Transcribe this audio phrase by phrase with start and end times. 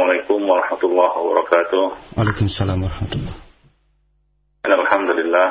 [0.00, 2.16] Assalamualaikum warahmatullahi wabarakatuh.
[2.16, 3.36] Waalaikumsalam warahmatullahi
[4.64, 5.48] Alhamdulillah.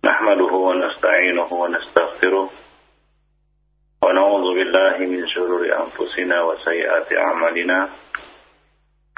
[0.00, 2.48] Nahmaduhu wa nasta'inuhu wa nastaghfiruh.
[2.48, 7.92] Wa na'udzu billahi min shururi anfusina wa sayyiati a'malina.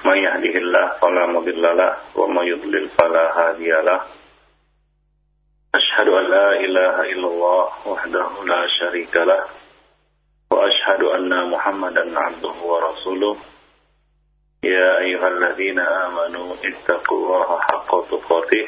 [0.03, 4.11] May yahdihillahu fala mudilla lahu wa may yudlil fala hadiya lahu.
[5.79, 9.63] Ashhadu an la ilaha illallah wahdahu la syarika lahu.
[10.55, 13.37] وأشهد أن محمدا عبده ورسوله
[14.64, 18.68] يا أيها الذين آمنوا اتقوا الله حق تقاته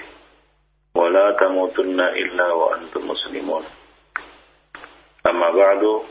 [0.95, 3.63] ولا تموتن إلا وأنتم مسلمون.
[5.27, 6.01] أما بعد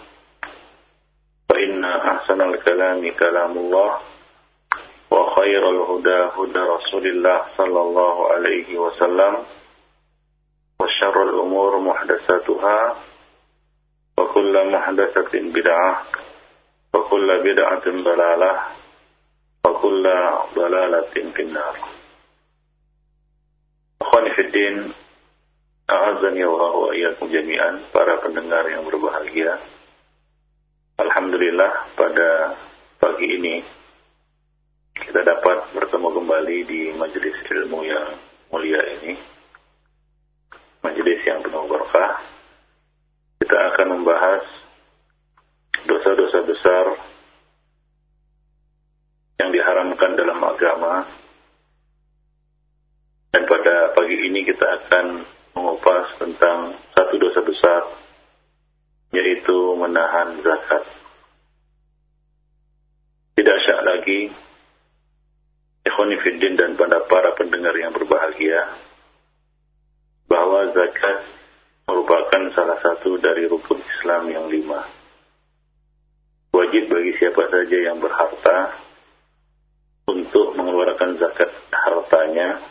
[1.51, 3.98] فإن أحسن الكلام كلام الله
[5.10, 9.34] وخير الهدى هدى رسول الله صلى الله عليه وسلم
[10.80, 12.96] وشر الأمور محدثاتها
[14.18, 16.02] وكل محدثة بدعة
[16.95, 18.60] وكل بدعة ضلالة
[19.65, 20.05] وكل
[20.55, 21.75] ضلالة في النار
[24.05, 24.76] Akhwani Fiddin
[25.90, 29.57] A'azani Allah wa iyyakum jami'an Para pendengar yang berbahagia
[31.01, 32.29] Alhamdulillah pada
[33.01, 33.55] pagi ini
[34.93, 38.13] Kita dapat bertemu kembali di majelis ilmu yang
[38.54, 39.18] mulia ini
[40.85, 42.35] Majelis yang penuh berkah
[43.45, 44.41] kita akan membahas
[45.85, 47.04] dosa-dosa besar yang
[49.60, 51.04] diharamkan dalam agama.
[53.30, 55.06] Dan pada pagi ini kita akan
[55.52, 57.82] mengupas tentang satu dosa besar,
[59.12, 60.82] yaitu menahan zakat.
[63.36, 64.20] Tidak syak lagi,
[65.86, 68.81] Ikhwanifiddin dan pada para pendengar yang berbahagia,
[70.26, 71.28] bahwa zakat
[71.86, 74.88] merupakan salah satu dari rukun Islam yang lima.
[76.50, 78.90] Wajib bagi siapa saja yang berharta
[80.31, 82.62] untuk mengeluarkan zakat hartanya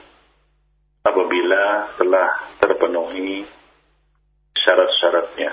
[1.04, 3.44] apabila telah terpenuhi
[4.56, 5.52] syarat-syaratnya.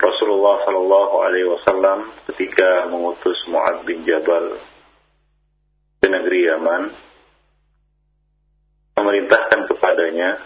[0.00, 1.98] Rasulullah Shallallahu Alaihi Wasallam
[2.32, 4.56] ketika mengutus Muad bin Jabal
[6.00, 6.82] ke negeri Yaman
[8.96, 10.40] memerintahkan kepadanya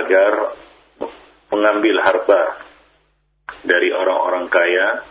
[0.00, 0.32] agar
[1.52, 2.42] mengambil harta
[3.68, 5.04] dari orang-orang kaya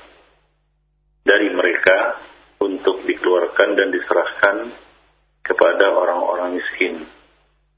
[1.22, 2.33] dari mereka
[2.64, 4.56] untuk dikeluarkan dan diserahkan
[5.44, 7.04] kepada orang-orang miskin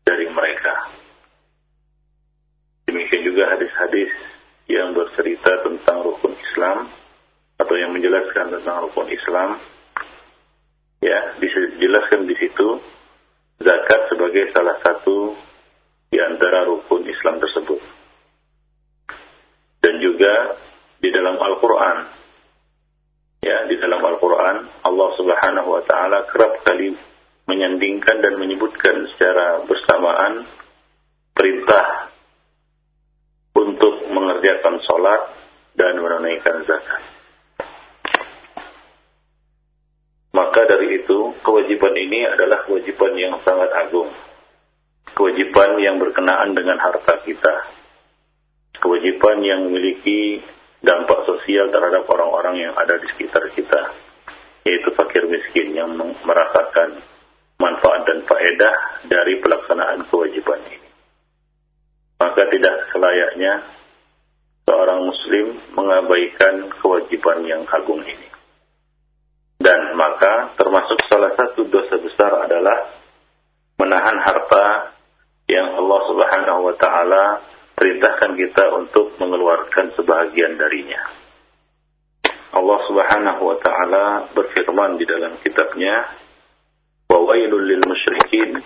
[0.06, 0.94] dari mereka.
[2.86, 4.14] Demikian juga hadis-hadis
[4.70, 6.94] yang bercerita tentang rukun Islam
[7.58, 9.58] atau yang menjelaskan tentang rukun Islam.
[11.02, 12.82] Ya, dijelaskan di situ
[13.62, 15.34] zakat sebagai salah satu
[16.14, 17.82] di antara rukun Islam tersebut.
[19.82, 20.58] Dan juga
[21.02, 21.98] di dalam Al-Quran,
[23.46, 26.98] ya di dalam Al-Quran Allah Subhanahu Wa Taala kerap kali
[27.46, 30.50] menyandingkan dan menyebutkan secara bersamaan
[31.38, 32.10] perintah
[33.54, 35.22] untuk mengerjakan sholat
[35.78, 37.06] dan menunaikan zakat.
[40.34, 44.10] Maka dari itu, kewajiban ini adalah kewajiban yang sangat agung
[45.16, 47.72] kewajiban yang berkenaan dengan harta kita,
[48.84, 50.44] kewajiban yang memiliki
[50.86, 53.92] dampak sosial terhadap orang-orang yang ada di sekitar kita,
[54.62, 57.02] yaitu fakir miskin yang merasakan
[57.58, 58.76] manfaat dan faedah
[59.10, 60.90] dari pelaksanaan kewajiban ini.
[62.22, 63.54] Maka tidak selayaknya
[64.70, 68.30] seorang muslim mengabaikan kewajiban yang agung ini.
[69.56, 72.92] Dan maka termasuk salah satu dosa besar adalah
[73.82, 74.94] menahan harta
[75.50, 77.24] yang Allah Subhanahu wa taala
[77.76, 81.02] perintahkan kita untuk mengeluarkan sebahagian darinya.
[82.56, 86.08] Allah Subhanahu wa taala berfirman di dalam kitabnya,
[87.12, 88.64] "Wa wailul lil musyrikin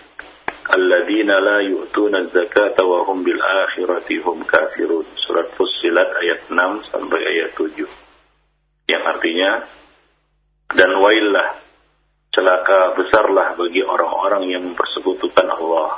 [0.70, 7.22] alladzina la yu'tuna zakata wa hum bil akhirati hum kafirun." Surat Fussilat ayat 6 sampai
[7.34, 7.90] ayat 7.
[8.86, 9.52] Yang artinya
[10.70, 11.58] dan waillah
[12.30, 15.98] celaka besarlah bagi orang-orang yang mempersekutukan Allah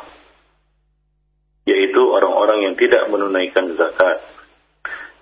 [1.71, 4.23] yaitu orang-orang yang tidak menunaikan zakat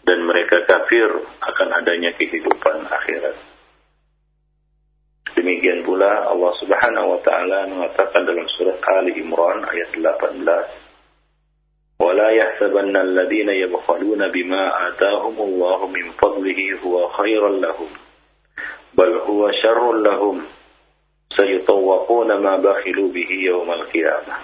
[0.04, 1.08] dan mereka kafir
[1.40, 3.36] akan adanya kehidupan akhirat.
[5.34, 10.84] Demikian pula Allah Subhanahu wa taala mengatakan dalam surat Ali Imran ayat 18
[11.94, 17.90] ولا يحسبن الذين يبخلون بما آتاهم الله من فضله هو خيرا لهم
[18.94, 20.42] بل هو شر لهم
[21.36, 24.34] سيطوقون ما بخلوا به يوم القيامة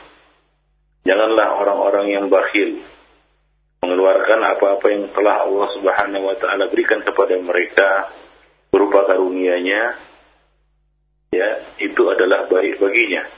[1.05, 2.81] Janganlah orang-orang yang bakhil
[3.85, 8.09] mengeluarkan apa-apa yang telah Allah Subhanahu wa taala berikan kepada mereka
[8.73, 9.83] berupa karunia-Nya
[11.29, 13.29] ya itu adalah baik baginya.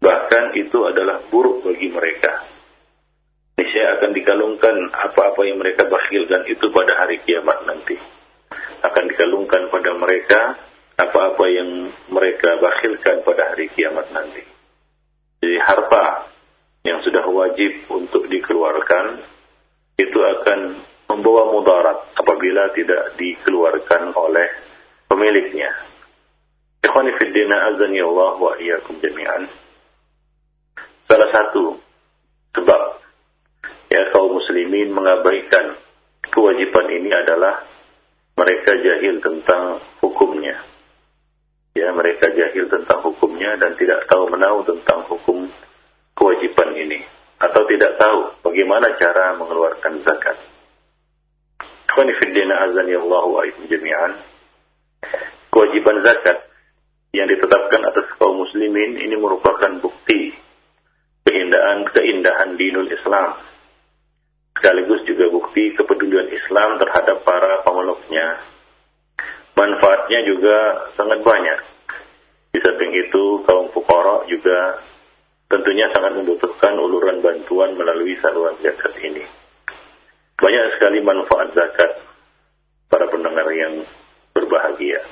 [0.00, 2.44] Bahkan itu adalah buruk bagi mereka.
[3.56, 7.96] Niscaya akan dikalungkan apa-apa yang mereka bakhilkan itu pada hari kiamat nanti.
[8.80, 10.40] Akan dikalungkan pada mereka
[11.00, 14.44] apa-apa yang mereka bakhilkan pada hari kiamat nanti.
[15.40, 16.28] Jadi harta
[16.84, 19.20] yang sudah wajib untuk dikeluarkan
[20.00, 20.80] itu akan
[21.12, 24.48] membawa mudarat apabila tidak dikeluarkan oleh
[25.10, 25.68] pemiliknya.
[26.80, 29.50] Ikhwani fi azani Allah wa iyyakum jami'an.
[31.04, 31.76] Salah satu
[32.56, 32.82] sebab
[33.92, 35.76] ya kaum muslimin mengabaikan
[36.30, 37.66] kewajiban ini adalah
[38.38, 40.64] mereka jahil tentang hukumnya.
[41.70, 45.46] Ya, mereka jahil tentang hukumnya dan tidak tahu menahu tentang hukum
[46.14, 47.00] kewajiban ini
[47.40, 50.36] atau tidak tahu bagaimana cara mengeluarkan zakat.
[53.66, 54.12] Jami'an.
[55.50, 56.46] Kewajiban zakat
[57.10, 60.36] yang ditetapkan atas kaum muslimin ini merupakan bukti
[61.26, 63.42] keindahan keindahan dinul Islam.
[64.54, 68.44] Sekaligus juga bukti kepedulian Islam terhadap para pemeluknya.
[69.56, 70.56] Manfaatnya juga
[70.94, 71.58] sangat banyak.
[72.50, 74.82] Di samping itu, kaum fukara juga
[75.50, 79.26] tentunya sangat membutuhkan uluran bantuan melalui saluran zakat ini.
[80.38, 82.06] Banyak sekali manfaat zakat
[82.86, 83.82] para pendengar yang
[84.30, 85.02] berbahagia.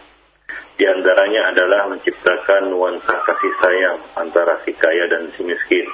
[0.79, 5.85] Di antaranya adalah menciptakan nuansa kasih sayang antara si kaya dan si miskin.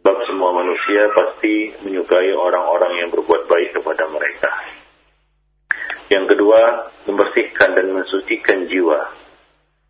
[0.00, 4.48] Sebab semua manusia pasti menyukai orang-orang yang berbuat baik kepada mereka.
[6.08, 9.12] Yang kedua, membersihkan dan mensucikan jiwa,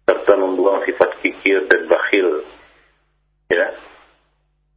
[0.08, 2.42] serta membuang sifat kikir dan bakhil
[3.50, 3.66] ya.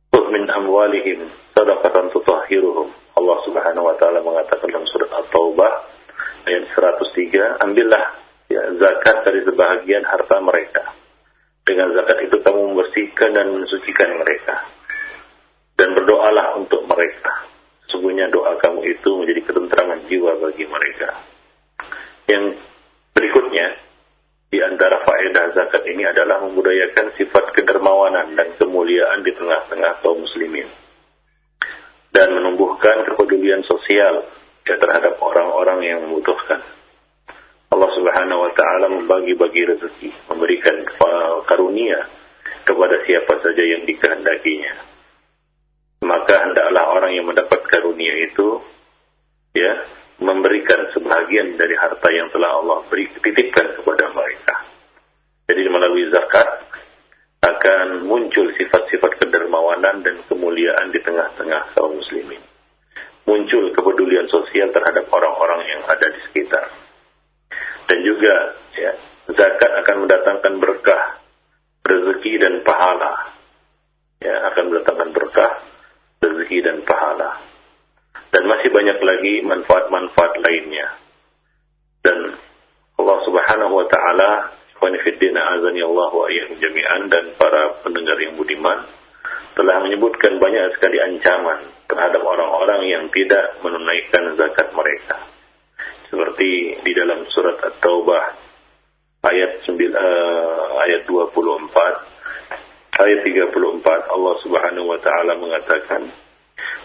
[0.09, 2.89] Khudh min amwalihim sadaqatan tutahhiruhum.
[3.17, 5.73] Allah Subhanahu wa taala mengatakan dalam surat At-Taubah
[6.47, 8.05] ayat 103 ambillah
[8.49, 10.83] ya zakat dari sebahagian harta mereka.
[11.67, 14.65] Dengan zakat itu kamu membersihkan dan mensucikan mereka.
[15.77, 17.45] Dan berdoalah untuk mereka.
[17.85, 21.21] Sesungguhnya doa kamu itu menjadi ketentraman jiwa bagi mereka.
[22.25, 22.57] Yang
[23.13, 23.88] berikutnya
[24.49, 30.65] di antara faedah zakat ini adalah membudayakan sifat kedermawanan dan kemuliaan di tengah-tengah kaum muslimin
[32.09, 34.25] dan menumbuhkan kepedulian sosial
[34.65, 36.65] ya, terhadap orang-orang yang membutuhkan.
[37.69, 40.81] Allah Subhanahu wa taala membagi-bagi rezeki, memberikan
[41.45, 42.09] karunia
[42.65, 44.73] kepada siapa saja yang dikehendakinya.
[46.09, 48.65] Maka hendaklah orang yang mendapat karunia itu
[49.53, 49.85] ya
[50.19, 54.55] memberikan sebagian dari harta yang telah Allah beri titipkan kepada mereka.
[55.47, 56.47] Jadi melalui zakat
[57.39, 62.43] akan muncul sifat-sifat kedermawanan dan kemuliaan di tengah-tengah kaum muslimin.
[63.23, 66.67] Muncul kepedulian sosial terhadap orang-orang yang ada di sekitar.
[67.87, 68.35] Dan juga
[68.75, 68.91] ya,
[69.33, 71.03] zakat akan mendatangkan berkah,
[71.87, 73.33] rezeki dan pahala.
[74.19, 75.63] Ya, akan mendatangkan berkah,
[76.19, 77.48] rezeki dan pahala
[78.29, 80.87] dan masih banyak lagi manfaat-manfaat lainnya.
[82.05, 82.37] Dan
[82.99, 84.31] Allah Subhanahu wa taala
[84.79, 88.87] azani Allah wa jami'an dan para pendengar yang budiman
[89.59, 95.27] telah menyebutkan banyak sekali ancaman terhadap orang-orang yang tidak menunaikan zakat mereka.
[96.07, 98.23] Seperti di dalam surat At-Taubah
[99.27, 102.09] ayat 9, uh, eh, ayat 24
[102.99, 106.07] ayat 34 Allah Subhanahu wa taala mengatakan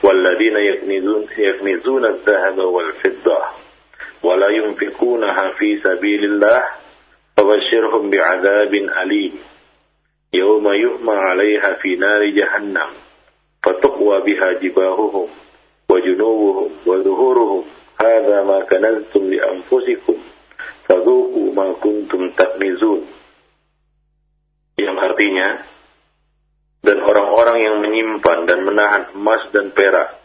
[0.05, 3.39] والذين يكنزون, يكنزون الذهب والفضة
[4.23, 6.63] ولا ينفقونها في سبيل الله
[7.37, 9.35] فبشرهم بعذاب أليم.
[10.33, 12.91] يوم يؤمى عليها في نار جهنم
[13.65, 15.29] فتقوى بها جباههم
[15.91, 17.65] وجنوبهم وظهورهم.
[18.01, 20.17] هذا ما كنزتم لأنفسكم
[20.89, 23.03] فذوقوا ما كنتم تكنزون
[24.75, 25.63] yang artinya
[26.85, 30.21] dan orang-orang yang menyimpan dan menahan emas dan perak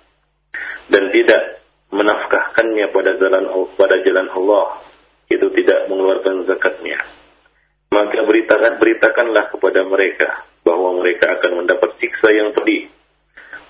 [0.91, 3.45] dan tidak menafkahkannya pada jalan
[3.79, 4.83] pada jalan Allah
[5.31, 6.99] itu tidak mengeluarkan zakatnya.
[7.89, 12.91] Maka beritakan beritakanlah kepada mereka bahwa mereka akan mendapat siksa yang pedih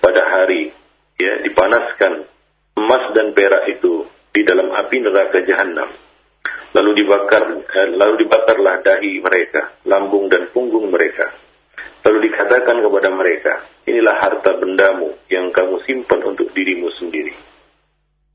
[0.02, 0.74] pada hari
[1.16, 2.28] ya dipanaskan
[2.76, 5.88] emas dan perak itu di dalam api neraka jahanam
[6.72, 11.34] lalu dibakar eh, lalu dibakarlah dahi mereka lambung dan punggung mereka
[12.00, 13.52] Lalu dikatakan kepada mereka,
[13.84, 17.36] inilah harta bendamu yang kamu simpan untuk dirimu sendiri.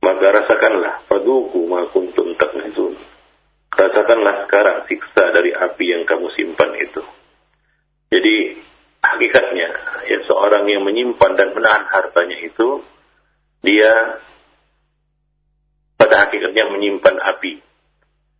[0.05, 2.93] Maka rasakanlah, faduku ma kuntum taknizun.
[3.73, 7.01] Rasakanlah sekarang siksa dari api yang kamu simpan itu.
[8.13, 8.35] Jadi
[9.01, 9.67] hakikatnya
[10.07, 12.85] ya seorang yang menyimpan dan menahan hartanya itu
[13.65, 14.21] dia
[15.97, 17.59] pada hakikatnya menyimpan api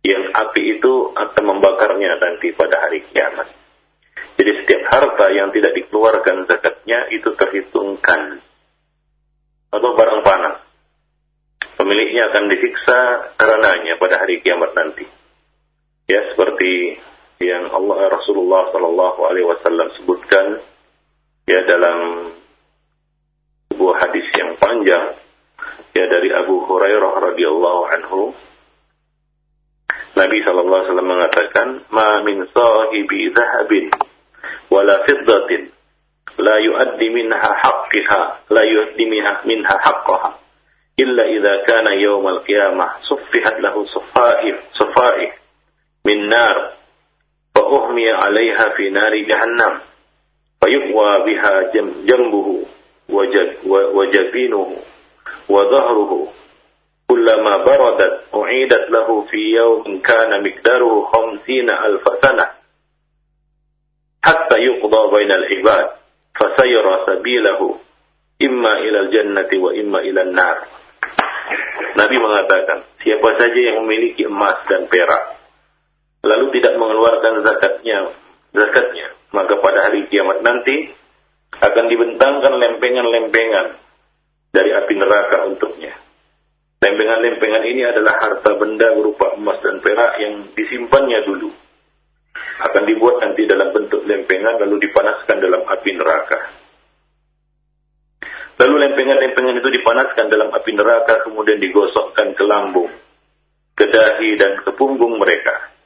[0.06, 3.65] yang api itu akan membakarnya nanti pada hari kiamat.
[4.46, 8.38] Jadi setiap harta yang tidak dikeluarkan zakatnya itu terhitungkan
[9.74, 10.62] atau barang panas.
[11.74, 12.98] Pemiliknya akan disiksa
[13.42, 15.02] karenanya pada hari kiamat nanti.
[16.06, 16.94] Ya seperti
[17.42, 20.62] yang Allah Rasulullah Shallallahu Alaihi Wasallam sebutkan
[21.50, 22.30] ya dalam
[23.74, 25.18] sebuah hadis yang panjang
[25.90, 28.30] ya dari Abu Hurairah radhiyallahu anhu
[30.14, 34.06] Nabi sallallahu alaihi wasallam mengatakan ma min sahibi dhahabin
[34.70, 35.48] ولا فضة
[36.38, 40.38] لا يؤدي منها حقها لا يؤدي منها, منها حقها.
[41.00, 45.32] إلا إذا كان يوم القيامة صفحت له صفائف صفائف
[46.06, 46.72] من نار
[47.54, 49.80] فأهمي عليها في نار جهنم
[50.64, 51.72] فيقوى بها
[52.04, 52.64] جنبه
[53.68, 54.76] وجبينه
[55.48, 56.28] وظهره.
[57.08, 62.55] كلما بردت أعيدت له في يوم كان مقداره خمسين ألف سنة.
[64.26, 66.02] hatta yuqda bainal ibad
[66.34, 67.86] fasayara sabilahu
[68.42, 70.56] imma إلى jannati wa imma النار.
[71.96, 75.40] Nabi mengatakan siapa saja yang memiliki emas dan perak
[76.26, 78.12] lalu tidak mengeluarkan zakatnya
[78.52, 80.92] zakatnya maka pada hari kiamat nanti
[81.56, 83.66] akan dibentangkan lempengan-lempengan
[84.52, 85.96] dari api neraka untuknya.
[86.84, 91.48] Lempengan-lempengan ini adalah harta benda berupa emas dan perak yang disimpannya dulu
[92.56, 96.38] akan dibuat nanti dalam bentuk lempengan lalu dipanaskan dalam api neraka.
[98.56, 102.88] Lalu lempengan-lempengan itu dipanaskan dalam api neraka kemudian digosokkan ke lambung,
[103.76, 105.76] ke dahi dan ke punggung mereka.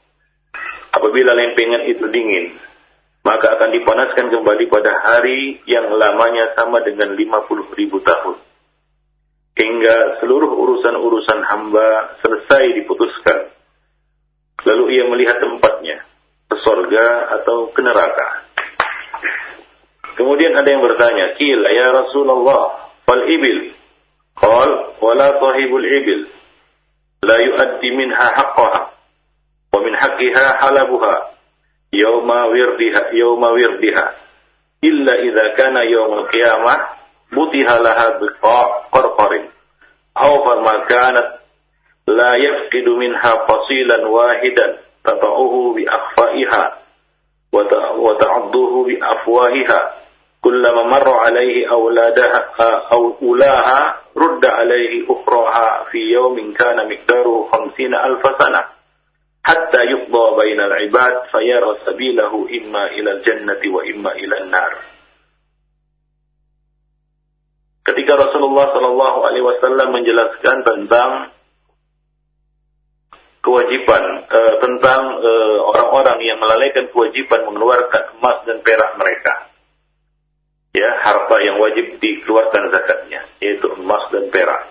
[0.95, 2.55] Apabila lempengan itu dingin,
[3.27, 8.39] maka akan dipanaskan kembali pada hari yang lamanya sama dengan 50 ribu tahun
[9.51, 13.51] hingga seluruh urusan-urusan hamba selesai diputuskan.
[14.61, 15.80] Lalu ia melihat tempatnya,
[16.61, 18.45] ke sorga atau ke neraka.
[20.13, 23.73] Kemudian ada yang bertanya, Kila ya Rasulullah, fal ibil.
[24.37, 24.69] Qal,
[25.01, 26.29] wala sahibul ibil.
[27.25, 28.81] La yuaddi minha haqqaha.
[29.73, 31.33] Wa min haqqiha halabuha.
[31.89, 34.05] Yawma wirdiha, yawma wirdiha.
[34.85, 36.79] Illa idha kana yawma qiyamah
[37.33, 39.49] butiha laha biqarqarin
[40.19, 41.27] aw fama kanat
[42.09, 44.71] la yafqidu minha fasilan wahidan
[47.51, 50.01] wa ta'adduhu bi afwahiha
[50.41, 52.39] كلما مر عليه أولادها
[52.91, 53.79] أو أولاها
[54.17, 58.61] رد عليه أخراها في يوم كان مقداره خمسين ألف سنة.
[59.45, 64.71] حتى يقضى بين العباد فيرى سبيله إما إلى الجنة وإما إلى النار.
[67.85, 71.33] Ketika Rasulullah Shallallahu Alaihi Wasallam menjelaskan tentang
[73.41, 79.49] kewajiban e, tentang eh, orang-orang yang melalaikan kewajiban mengeluarkan emas dan perak mereka,
[80.77, 84.61] ya harta yang wajib dikeluarkan zakatnya, yaitu emas dan perak.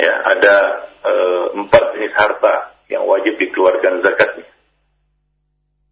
[0.00, 0.56] Ya ada
[1.04, 1.12] e,
[1.60, 4.48] empat jenis harta yang wajib dikeluarkan zakatnya,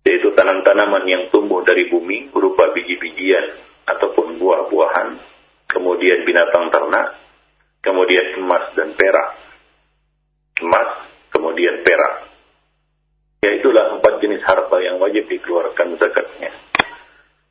[0.08, 5.20] yaitu tanam-tanaman yang tumbuh dari bumi berupa biji-bijian ataupun buah-buahan
[5.68, 7.20] kemudian binatang ternak,
[7.84, 9.28] kemudian emas dan perak.
[10.58, 10.90] Emas,
[11.38, 12.26] kemudian perak.
[13.38, 16.50] Ya itulah empat jenis harta yang wajib dikeluarkan zakatnya.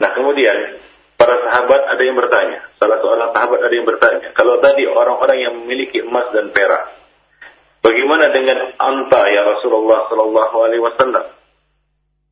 [0.04, 0.84] Nah kemudian
[1.16, 5.54] para sahabat ada yang bertanya, salah seorang sahabat ada yang bertanya, kalau tadi orang-orang yang
[5.64, 6.92] memiliki emas dan perak,
[7.80, 11.26] bagaimana dengan anta ya Rasulullah Sallallahu Alaihi Wasallam?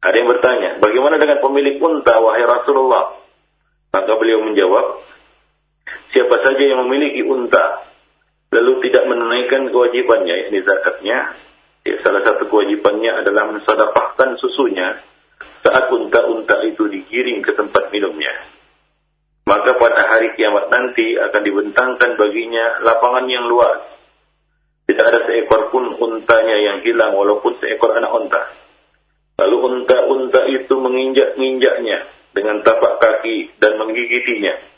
[0.04, 3.18] Ada yang bertanya, bagaimana dengan pemilik unta wahai Rasulullah?
[3.96, 5.02] Maka beliau menjawab,
[6.12, 7.95] siapa saja yang memiliki unta
[8.54, 11.34] lalu tidak menunaikan kewajibannya yakni zakatnya.
[11.86, 15.06] Ya, salah satu kewajibannya adalah mensadaqahkan susunya
[15.62, 18.34] saat unta-unta itu digiring ke tempat minumnya.
[19.46, 23.86] Maka pada hari kiamat nanti akan dibentangkan baginya lapangan yang luas.
[24.90, 28.42] Tidak ada seekor pun untanya yang hilang walaupun seekor anak unta.
[29.38, 34.75] Lalu unta-unta itu menginjak-injaknya dengan tapak kaki dan menggigitinya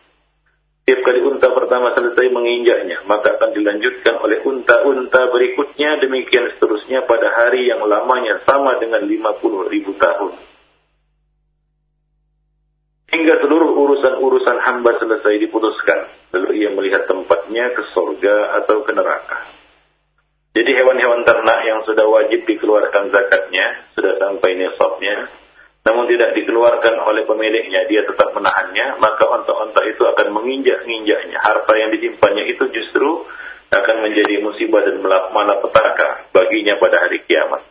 [0.87, 7.27] setiap kali unta pertama selesai menginjaknya, maka akan dilanjutkan oleh unta-unta berikutnya, demikian seterusnya pada
[7.27, 10.39] hari yang lamanya sama dengan 50 ribu tahun.
[13.11, 19.43] Hingga seluruh urusan-urusan hamba selesai diputuskan, lalu ia melihat tempatnya ke sorga atau ke neraka.
[20.55, 25.27] Jadi hewan-hewan ternak yang sudah wajib dikeluarkan zakatnya, sudah sampai nisabnya,
[25.87, 31.39] namun tidak dikeluarkan oleh pemiliknya, dia tetap menahannya, maka onta-onta itu akan menginjak-injaknya.
[31.39, 33.23] Harta yang disimpannya itu justru
[33.71, 34.99] akan menjadi musibah dan
[35.31, 37.63] malapetaka baginya pada hari kiamat.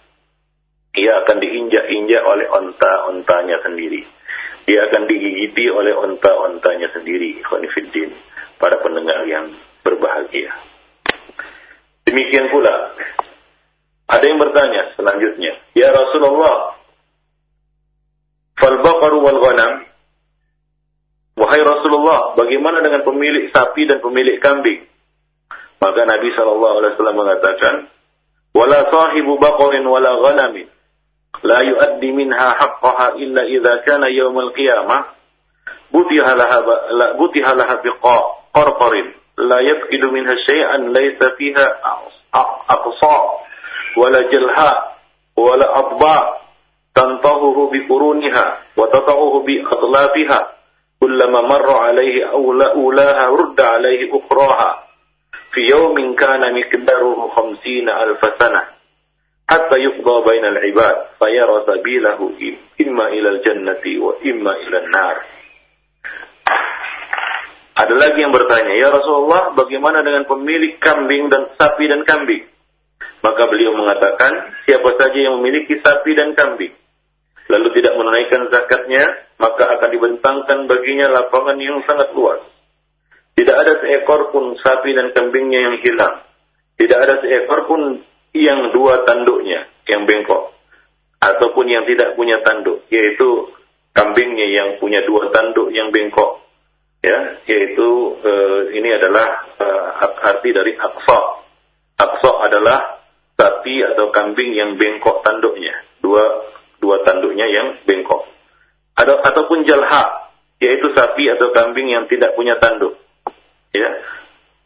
[0.96, 4.08] dia akan diinjak-injak oleh onta-ontanya sendiri.
[4.64, 7.44] Dia akan digigiti oleh onta-ontanya sendiri.
[7.44, 8.16] Khonifuddin,
[8.56, 9.52] para pendengar yang
[9.84, 10.56] berbahagia.
[12.08, 12.96] Demikian pula,
[14.08, 16.75] ada yang bertanya selanjutnya, Ya Rasulullah,
[18.56, 19.72] fal baqaru wal ghanam.
[21.36, 24.88] Wahai Rasulullah, bagaimana dengan pemilik sapi dan pemilik kambing?
[25.76, 27.92] Maka Nabi SAW mengatakan,
[28.56, 30.72] "Wala sahibu baqarin wala ghanamin
[31.42, 35.12] la yuaddi minha haqqaha illa idza kana yawmal qiyamah.
[35.92, 36.58] Butiha laha
[36.90, 38.16] la butiha laha biqa
[38.54, 39.06] qarqarin.
[39.36, 41.66] La yafqidu minha shay'an laysa fiha
[42.68, 43.16] aqsa
[43.96, 44.70] wala jalha
[45.36, 46.16] wala adba
[46.96, 50.40] تنطهه بقرونها وتطعه بأطلافها
[51.00, 54.70] كلما مر عليه أولى أولاها رد عليه أخرىها
[55.52, 58.62] في يوم كان مقداره خمسين ألف سنة
[59.50, 62.18] حتى يقضى بين العباد فيرى سبيله
[62.80, 65.16] إما إلى الجنة وإما إلى النار
[67.76, 72.48] Ada lagi yang bertanya, Ya Rasulullah, bagaimana dengan pemilik kambing dan sapi dan kambing?
[73.20, 74.32] Maka beliau mengatakan,
[74.64, 76.72] siapa saja yang memiliki sapi dan kambing,
[77.46, 79.04] lalu tidak menunaikan zakatnya,
[79.38, 82.42] maka akan dibentangkan baginya lapangan yang sangat luas.
[83.36, 86.24] Tidak ada seekor pun sapi dan kambingnya yang hilang.
[86.80, 88.00] Tidak ada seekor pun
[88.32, 90.56] yang dua tanduknya yang bengkok.
[91.20, 93.52] Ataupun yang tidak punya tanduk, yaitu
[93.96, 96.44] kambingnya yang punya dua tanduk yang bengkok.
[97.04, 101.20] Ya, yaitu uh, ini adalah uh, arti dari aksa.
[101.96, 103.04] Aksa adalah
[103.36, 105.76] sapi atau kambing yang bengkok tanduknya.
[106.00, 106.24] Dua
[106.86, 108.30] dua tanduknya yang bengkok.
[108.94, 110.30] Ada ataupun jalha,
[110.62, 112.94] yaitu sapi atau kambing yang tidak punya tanduk.
[113.74, 113.90] Ya.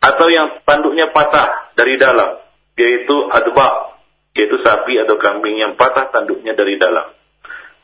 [0.05, 2.45] Atau yang tanduknya patah dari dalam,
[2.77, 3.97] yaitu adba,
[4.37, 7.17] yaitu sapi atau kambing yang patah tanduknya dari dalam.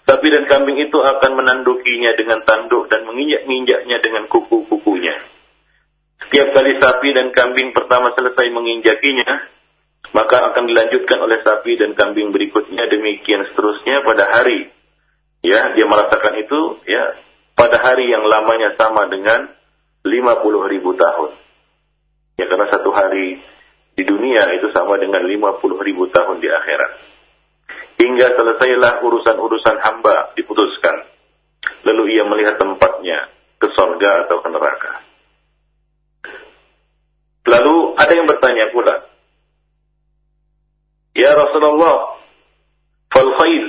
[0.07, 5.19] Sapi dan kambing itu akan menandukinya dengan tanduk dan menginjak-injaknya dengan kuku-kukunya.
[6.23, 9.51] Setiap kali sapi dan kambing pertama selesai menginjakinya,
[10.15, 14.71] maka akan dilanjutkan oleh sapi dan kambing berikutnya demikian seterusnya pada hari.
[15.43, 17.19] Ya dia merasakan itu ya
[17.57, 19.51] pada hari yang lamanya sama dengan
[20.07, 21.31] 50 ribu tahun.
[22.37, 23.41] Ya karena satu hari
[23.97, 26.93] di dunia itu sama dengan 50 ribu tahun di akhirat.
[27.97, 31.09] Hingga selesailah urusan-urusan hamba diputuskan.
[31.89, 34.93] Lalu ia melihat tempatnya ke sorga atau ke neraka.
[37.47, 39.06] Lalu ada yang bertanya pula
[41.26, 42.22] Ya Rasulullah,
[43.12, 43.66] fal khayl.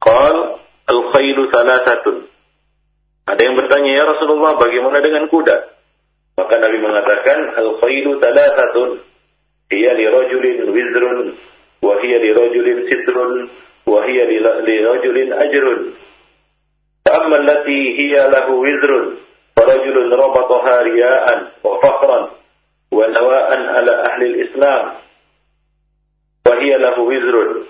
[0.00, 0.36] Qal
[0.88, 2.16] al khaylu thalathatun.
[3.28, 5.56] Ada yang bertanya, ya Rasulullah, bagaimana dengan kuda?
[6.38, 8.90] Maka Nabi mengatakan, al khaylu thalathatun.
[9.68, 11.18] Hiya li rajulin wizrun,
[11.84, 13.32] wa hiya li rajulin sitrun,
[13.84, 14.24] wa hiya
[14.64, 15.80] li rajulin ajrun.
[17.08, 19.12] فأما التي هي له وزر
[19.56, 22.30] فرجل ربطها رياء وفخرا
[22.92, 24.92] ونواء على أهل الإسلام
[26.45, 27.63] فهي له وزر.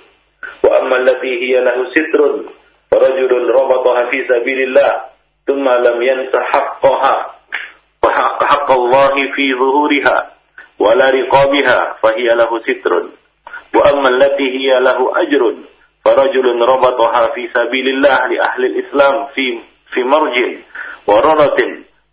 [0.63, 2.21] وأما التي هي له ستر
[2.91, 4.91] فرجل ربطها في سبيل الله
[5.47, 7.15] ثم لم ينس حقها.
[8.03, 10.31] وحق حق الله في ظهورها
[10.79, 12.93] ولا رقابها فهي له ستر.
[13.75, 15.55] وأما التي هي له أجر
[16.05, 19.59] فرجل ربطها في سبيل الله لأهل الإسلام في
[19.93, 20.38] في مرج
[21.07, 21.59] ورنة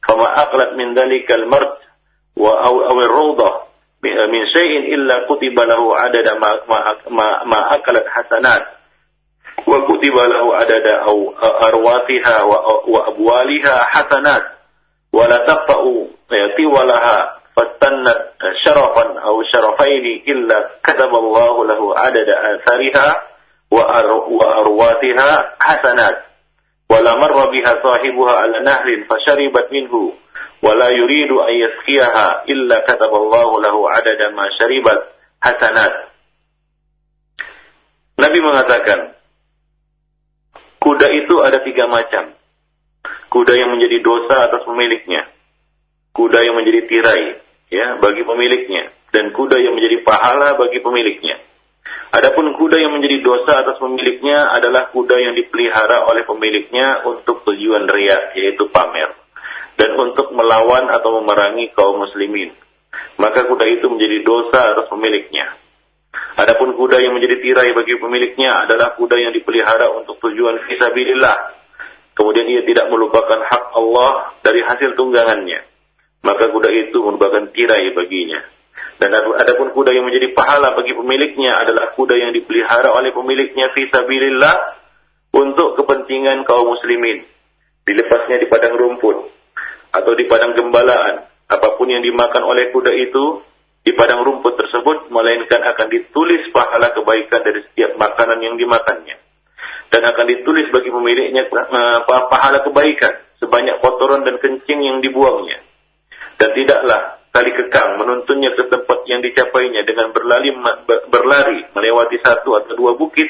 [0.09, 1.77] فما أقلت من ذلك المرج
[2.39, 3.70] أو الروضة.
[4.03, 6.57] Min syai'in illa kutiba lahu adada ma,
[7.13, 8.65] ma, ma, akalat hasanat
[9.69, 12.59] wa kutiba lahu adada au arwatiha wa,
[12.89, 14.45] wa abwaliha hasanat
[15.13, 16.09] wa la taqta'u
[16.57, 23.09] tiwalaha fastannat syarafan au syarafaini illa kataba Allah lahu adada athariha
[23.69, 26.25] wa, ar, wa arwatiha hasanat
[26.89, 30.17] wa la marra biha sahibuha ala nahrin fasharibat minhu
[30.63, 35.01] ولا يريد أن يسقيها إلا كتب الله له عدد ما syaribat
[35.41, 36.11] حسنات
[38.21, 39.17] Nabi mengatakan,
[40.77, 42.37] kuda itu ada tiga macam.
[43.33, 45.25] Kuda yang menjadi dosa atas pemiliknya,
[46.13, 47.41] kuda yang menjadi tirai
[47.73, 51.41] ya bagi pemiliknya, dan kuda yang menjadi pahala bagi pemiliknya.
[52.13, 57.89] Adapun kuda yang menjadi dosa atas pemiliknya adalah kuda yang dipelihara oleh pemiliknya untuk tujuan
[57.89, 59.17] riak, yaitu pamer
[59.81, 62.53] dan untuk melawan atau memerangi kaum muslimin.
[63.17, 65.57] Maka kuda itu menjadi dosa atas pemiliknya.
[66.37, 71.57] Adapun kuda yang menjadi tirai bagi pemiliknya adalah kuda yang dipelihara untuk tujuan fisabilillah.
[72.13, 75.65] Kemudian ia tidak melupakan hak Allah dari hasil tunggangannya.
[76.21, 78.45] Maka kuda itu merupakan tirai baginya.
[79.01, 83.89] Dan adapun kuda yang menjadi pahala bagi pemiliknya adalah kuda yang dipelihara oleh pemiliknya fi
[83.89, 84.77] sabilillah
[85.33, 87.25] untuk kepentingan kaum muslimin.
[87.89, 89.40] Dilepasnya di padang rumput
[89.91, 93.43] atau di padang gembalaan, apa pun yang dimakan oleh kuda itu
[93.83, 99.19] di padang rumput tersebut melainkan akan ditulis pahala kebaikan dari setiap makanan yang dimakannya.
[99.91, 105.59] Dan akan ditulis bagi pemiliknya eh, pahala kebaikan sebanyak kotoran dan kencing yang dibuangnya.
[106.39, 110.51] Dan tidaklah tali kekang menuntunnya ke tempat yang dicapainya dengan berlari
[111.11, 113.27] berlari melewati satu atau dua bukit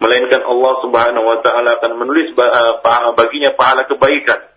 [0.00, 4.51] melainkan Allah Subhanahu wa taala akan menulis uh, baginya pahala kebaikan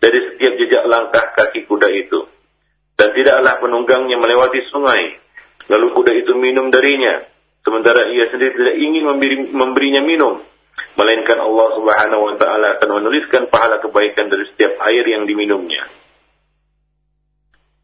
[0.00, 2.28] dari setiap jejak langkah kaki kuda itu.
[2.96, 5.20] Dan tidaklah penunggangnya melewati sungai.
[5.68, 7.26] Lalu kuda itu minum darinya.
[7.66, 10.40] Sementara ia sendiri tidak ingin memberi, memberinya minum.
[10.96, 15.84] Melainkan Allah Subhanahu wa taala akan menuliskan pahala kebaikan dari setiap air yang diminumnya.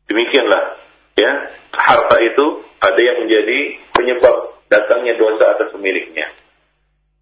[0.08, 0.80] Demikianlah
[1.16, 1.32] ya.
[1.72, 3.58] Harta itu ada yang menjadi
[3.96, 4.36] penyebab
[4.68, 6.28] datangnya dosa atas pemiliknya.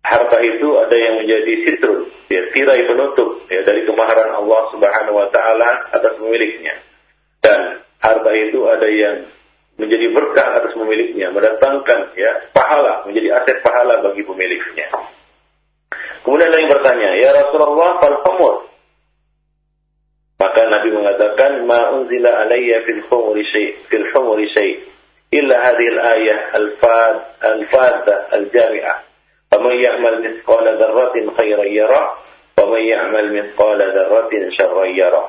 [0.00, 5.28] Harta itu ada yang menjadi sitrul, ya, tirai penutup ya, dari kemaharan Allah Subhanahu wa
[5.28, 6.72] taala atas pemiliknya.
[7.44, 9.28] Dan harta itu ada yang
[9.76, 14.88] menjadi berkah atas pemiliknya, mendatangkan ya pahala, menjadi aset pahala bagi pemiliknya.
[16.24, 18.68] Kemudian ada yang bertanya, "Ya Rasulullah, fal khamur?"
[20.40, 22.48] Maka Nabi mengatakan, "Ma unzila
[22.88, 24.80] fil khumri syai' fil khumri syai'
[25.30, 29.09] illa hadhihi al-ayah al-fad al-fadha al-jami'ah.
[29.50, 32.22] Faman ya'mal mithqala dzarratin khairan yara,
[32.54, 35.26] faman ya'mal mithqala dzarratin syarran yara."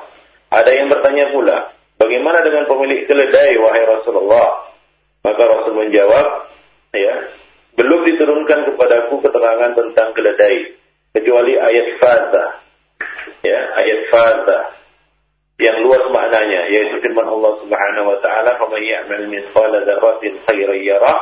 [0.52, 4.70] Ada yang bertanya pula, bagaimana dengan pemilik keledai wahai Rasulullah?
[5.22, 6.26] Maka Rasul menjawab,
[6.94, 7.14] ya,
[7.78, 10.76] belum diturunkan kepadaku keterangan tentang keledai
[11.14, 12.44] kecuali ayat fadha.
[13.42, 14.58] Ya, ayat fadha
[15.62, 21.14] yang luas maknanya yaitu firman Allah Subhanahu wa taala faman ya'mal mithqala dzarratin khairan yara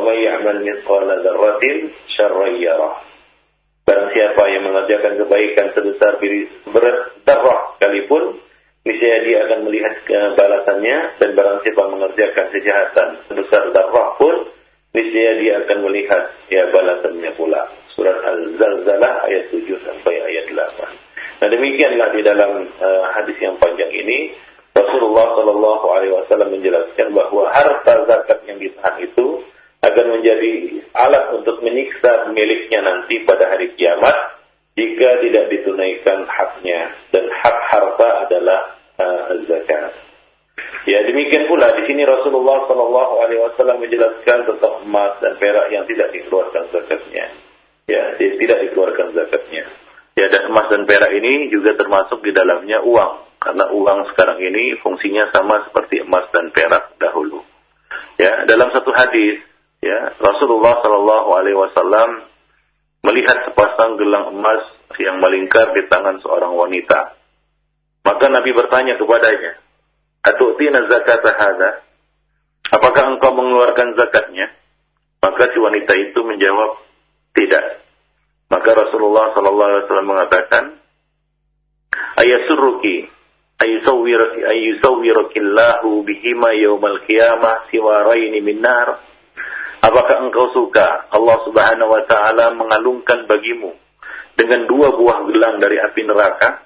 [0.00, 3.04] man ya'mal mithqala dzarratin syarran yara
[3.84, 6.16] Barang siapa yang mengerjakan kebaikan sebesar
[6.72, 8.40] berat darah sekalipun
[8.80, 9.92] niscaya dia akan melihat
[10.40, 14.48] balasannya dan barang siapa mengerjakan kejahatan sebesar darah pun
[14.96, 17.68] niscaya dia akan melihat ya balasannya pula.
[17.92, 23.90] Surat al-zalzalah ayat 7 sampai ayat 8 Nah demikianlah di dalam uh, hadis yang panjang
[23.92, 24.32] ini.
[24.74, 29.44] Rasulullah Shallallahu Alaihi Wasallam menjelaskan bahwa harta zakat yang ditahan itu
[29.84, 30.52] akan menjadi
[30.96, 34.40] alat untuk menyiksa miliknya nanti pada hari kiamat
[34.74, 38.60] jika tidak ditunaikan haknya dan hak harta adalah
[38.98, 39.92] uh, zakat.
[40.84, 45.88] Ya demikian pula di sini Rasulullah Shallallahu Alaihi Wasallam menjelaskan tentang emas dan perak yang
[45.88, 47.32] tidak dikeluarkan zakatnya.
[47.84, 49.64] Ya, tidak dikeluarkan zakatnya.
[50.14, 53.12] Ya, dan emas dan perak ini juga termasuk di dalamnya uang.
[53.42, 57.44] Karena uang sekarang ini fungsinya sama seperti emas dan perak dahulu.
[58.16, 59.42] Ya, dalam satu hadis,
[59.84, 62.24] ya, Rasulullah Shallallahu Alaihi Wasallam
[63.04, 64.64] melihat sepasang gelang emas
[64.96, 67.20] yang melingkar di tangan seorang wanita.
[68.04, 69.60] Maka Nabi bertanya kepadanya,
[70.24, 71.20] Atu'tina zakat?
[72.72, 74.50] Apakah engkau mengeluarkan zakatnya?
[75.20, 76.78] Maka si wanita itu menjawab,
[77.36, 77.84] tidak.
[78.48, 80.64] Maka Rasulullah sallallahu alaihi wasallam mengatakan,
[82.20, 83.08] "Ayasurruki
[83.60, 89.00] ayusawwirukillahu bihima yaumal qiyamah siwaraini min nar?"
[89.84, 93.76] Apakah engkau suka Allah Subhanahu wa taala mengalungkan bagimu
[94.32, 96.64] dengan dua buah gelang dari api neraka?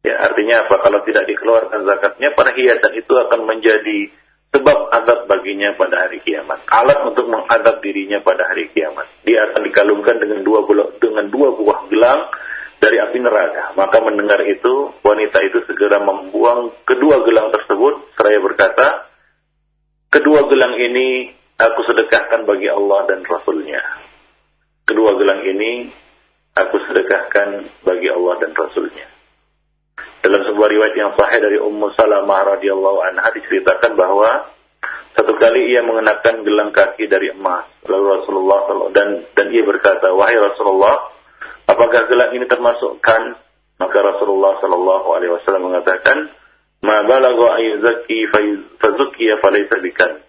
[0.00, 0.80] Ya, artinya apa?
[0.80, 4.08] Kalau tidak dikeluarkan zakatnya, perhiasan itu akan menjadi
[4.48, 6.64] sebab azab baginya pada hari kiamat.
[6.72, 9.04] Alat untuk mengadab dirinya pada hari kiamat.
[9.28, 12.32] Dia akan dikalungkan dengan dua buah, dengan dua buah gelang
[12.80, 13.76] dari api neraka.
[13.76, 18.86] Maka mendengar itu, wanita itu segera membuang kedua gelang tersebut seraya berkata,
[20.08, 23.82] kedua gelang ini aku sedekahkan bagi Allah dan Rasulnya.
[24.88, 25.92] Kedua gelang ini
[26.56, 29.06] aku sedekahkan bagi Allah dan Rasulnya.
[30.20, 34.52] Dalam sebuah riwayat yang sahih dari Ummu Salamah radhiyallahu anha diceritakan bahwa
[35.16, 37.68] satu kali ia mengenakan gelang kaki dari emas.
[37.88, 38.60] Lalu Rasulullah
[38.92, 41.12] dan dan ia berkata, "Wahai Rasulullah,
[41.68, 43.36] apakah gelang ini termasuk kan?"
[43.80, 46.28] Maka Rasulullah sallallahu alaihi wasallam mengatakan,
[46.84, 48.28] "Ma balagha ayyuzaki
[48.76, 50.20] fazukiya falaysa bikan."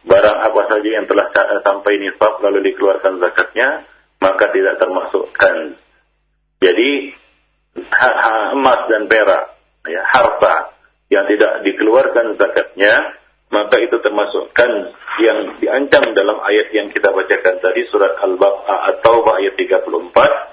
[0.00, 1.28] Barang apa saja yang telah
[1.60, 3.84] sampai nisab lalu dikeluarkan zakatnya,
[4.16, 5.76] maka tidak termasuk kan.
[6.60, 7.12] Jadi
[8.56, 9.56] emas dan perak,
[9.88, 10.76] ya, harta
[11.12, 14.70] yang tidak dikeluarkan zakatnya, maka itu termasukkan
[15.20, 20.50] yang diancam dalam ayat yang kita bacakan tadi surat Al-Baqarah atau ayat 34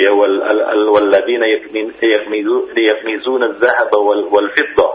[0.00, 4.88] ya wal al, al walladzina yakmizuna adh-dhahaba wal wal fidda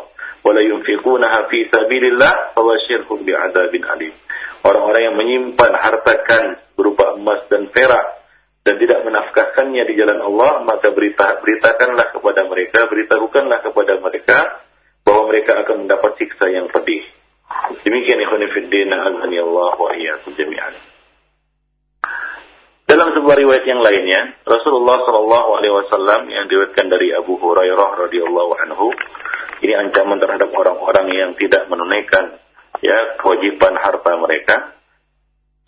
[0.45, 4.13] wa la yunfiqunaha fi sabilillah fawashirhum bi'adzabin alim.
[4.61, 8.21] Orang-orang yang menyimpan harta kan berupa emas dan perak
[8.65, 14.37] dan tidak menafkahkannya di jalan Allah, maka berita beritakanlah kepada mereka, beritahukanlah kepada mereka
[15.05, 17.05] bahwa mereka akan mendapat siksa yang pedih.
[17.85, 19.93] Demikian ikhwan fillah azani Allah wa
[20.33, 20.73] jami'an.
[22.85, 28.51] Dalam sebuah riwayat yang lainnya, Rasulullah Shallallahu Alaihi Wasallam yang diriwayatkan dari Abu Hurairah radhiyallahu
[28.61, 28.93] anhu,
[29.60, 32.40] ini ancaman terhadap orang-orang yang tidak menunaikan
[32.80, 34.56] ya kewajiban harta mereka.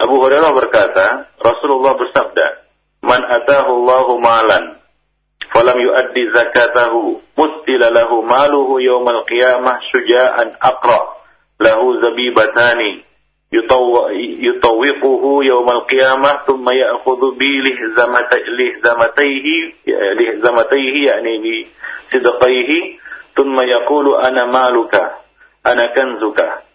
[0.01, 2.47] Abu Hurairah berkata, Rasulullah bersabda,
[3.07, 4.81] "Man atahu Allahu malan,
[5.53, 11.01] falam yuaddi zakatahu, mustila lahu maluhu yawmal qiyamah syuja'an aqra,
[11.61, 13.13] lahu zabibatani,
[13.53, 19.47] يطوقه يوم القيامة ثم يأخذ بلهزمتيه
[19.87, 21.67] لهزمتيه يعني
[22.09, 22.71] بصدقيه
[23.38, 25.22] thumma yaqulu ana maluka,
[25.62, 26.66] ana kanzuka.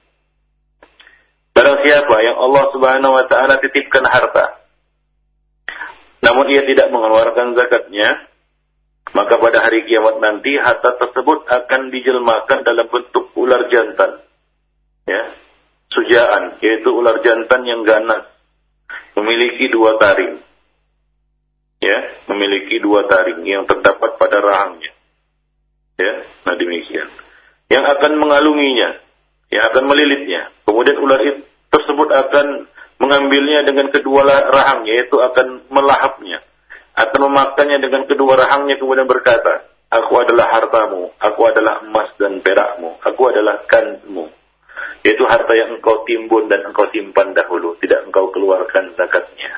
[1.53, 4.63] Barang siapa yang Allah Subhanahu wa taala titipkan harta
[6.23, 8.31] namun ia tidak mengeluarkan zakatnya,
[9.11, 14.23] maka pada hari kiamat nanti harta tersebut akan dijelmakan dalam bentuk ular jantan.
[15.03, 15.35] Ya,
[15.91, 18.31] sujaan, yaitu ular jantan yang ganas,
[19.19, 20.39] memiliki dua taring.
[21.83, 21.99] Ya,
[22.31, 24.92] memiliki dua taring yang terdapat pada rahangnya.
[26.03, 26.13] Ya,
[26.51, 27.07] nah demikian.
[27.71, 28.99] Yang akan mengalunginya,
[29.55, 30.51] yang akan melilitnya.
[30.67, 32.67] Kemudian ular itu tersebut akan
[32.99, 36.43] mengambilnya dengan kedua rahangnya, yaitu akan melahapnya.
[36.99, 42.97] Akan memakannya dengan kedua rahangnya kemudian berkata, Aku adalah hartamu, aku adalah emas dan perakmu,
[43.05, 44.33] aku adalah kanmu
[45.03, 49.51] yaitu harta yang engkau timbun dan engkau simpan dahulu, tidak engkau keluarkan zakatnya.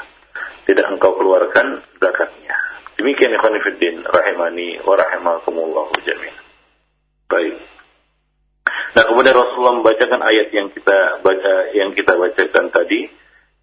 [0.64, 2.56] Tidak engkau keluarkan zakatnya.
[2.94, 6.44] Demikian ikhwan fiddin rahimani wa rahimakumullah jami'an.
[7.26, 7.56] Baik.
[8.94, 13.10] Nah, kemudian Rasulullah membacakan ayat yang kita baca yang kita bacakan tadi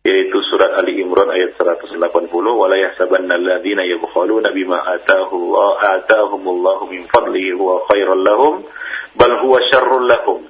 [0.02, 1.96] yaitu surat Ali Imran ayat 180
[2.34, 8.66] wala yahsabanna alladziina yabkhaluna bima ataahu ataahumullahu min fadlihi huwa khairal lahum
[9.14, 10.50] bal huwa syarrul lahum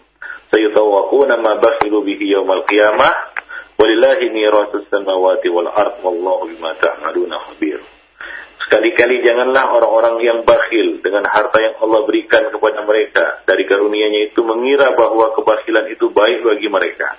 [0.56, 3.12] sayutawaquna ma bakhilu bihi yawmal qiyamah
[3.76, 7.84] walillahi mirasus samawati wal ard wallahu bima ta'maluna khabir
[8.68, 14.42] Sekali-kali janganlah orang-orang yang bakhil dengan harta yang Allah berikan kepada mereka dari karunia-Nya itu
[14.46, 17.18] mengira bahwa kebakhilan itu baik bagi mereka.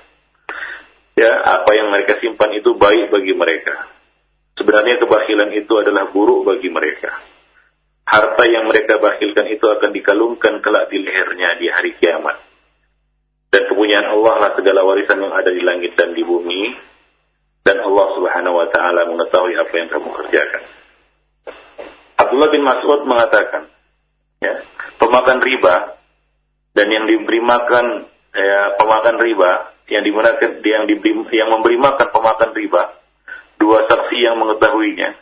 [1.19, 3.91] Ya, apa yang mereka simpan itu baik bagi mereka.
[4.57, 7.21] Sebenarnya kebakhilan itu adalah buruk bagi mereka.
[8.07, 12.53] Harta yang mereka bakhilkan itu akan dikalungkan kelak di lehernya di hari kiamat
[13.53, 16.73] dan kepunyaan Allah lah segala warisan yang ada di langit dan di bumi
[17.63, 20.82] dan Allah Subhanahu wa taala mengetahui apa yang kamu kerjakan.
[22.27, 23.69] Abdullah bin Mas'ud mengatakan,
[24.43, 24.55] ya,
[24.99, 25.99] pemakan riba
[26.73, 29.51] dan yang diberi makan ya, pemakan riba
[29.93, 32.83] yang digunakan yang diberi yang memberi makan pemakan riba
[33.61, 35.21] dua saksi yang mengetahuinya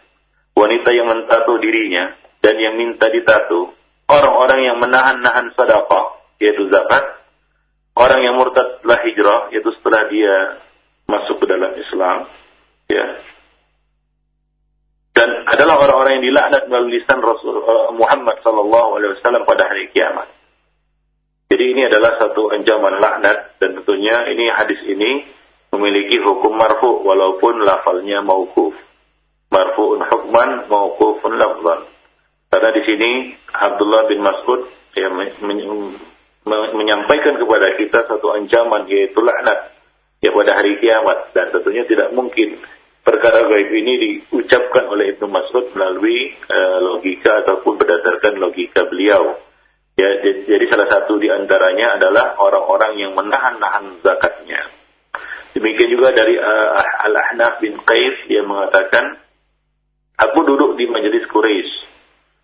[0.54, 3.74] wanita yang mentato dirinya dan yang minta ditato
[4.06, 6.06] orang-orang yang menahan-nahan sedekah
[6.38, 7.04] yaitu zakat
[7.98, 10.34] orang yang murtad telah hijrah yaitu setelah dia
[11.10, 12.16] masuk ke dalam Islam
[12.86, 13.04] ya
[15.20, 19.92] dan adalah orang-orang yang dilaknat melalui lisan Rasul uh, Muhammad sallallahu alaihi wasallam pada hari
[19.92, 20.32] kiamat.
[21.52, 25.28] Jadi ini adalah satu ancaman laknat dan tentunya ini hadis ini
[25.76, 28.72] memiliki hukum marfu walaupun lafalnya mauquf.
[29.52, 31.84] Marfu'un hukman mauqufun lafzan.
[32.48, 33.10] Karena di sini
[33.52, 35.10] Abdullah bin Mas'ud ya,
[36.48, 39.76] menyampaikan kepada kita satu ancaman yaitu laknat
[40.24, 42.56] ya pada hari kiamat dan tentunya tidak mungkin
[43.10, 49.42] perkara gaib ini diucapkan oleh Ibnu Mas'ud melalui uh, logika ataupun berdasarkan logika beliau.
[49.98, 54.70] Ya, jadi salah satu di antaranya adalah orang-orang yang menahan-nahan zakatnya.
[55.52, 56.78] Demikian juga dari uh,
[57.10, 59.18] Al-Ahnaf bin Qais yang mengatakan,
[60.20, 61.90] Aku duduk di majelis Quraisy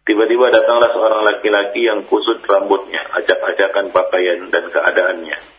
[0.07, 5.56] Tiba-tiba datanglah seorang laki-laki yang kusut rambutnya, acak-acakan pakaian dan keadaannya.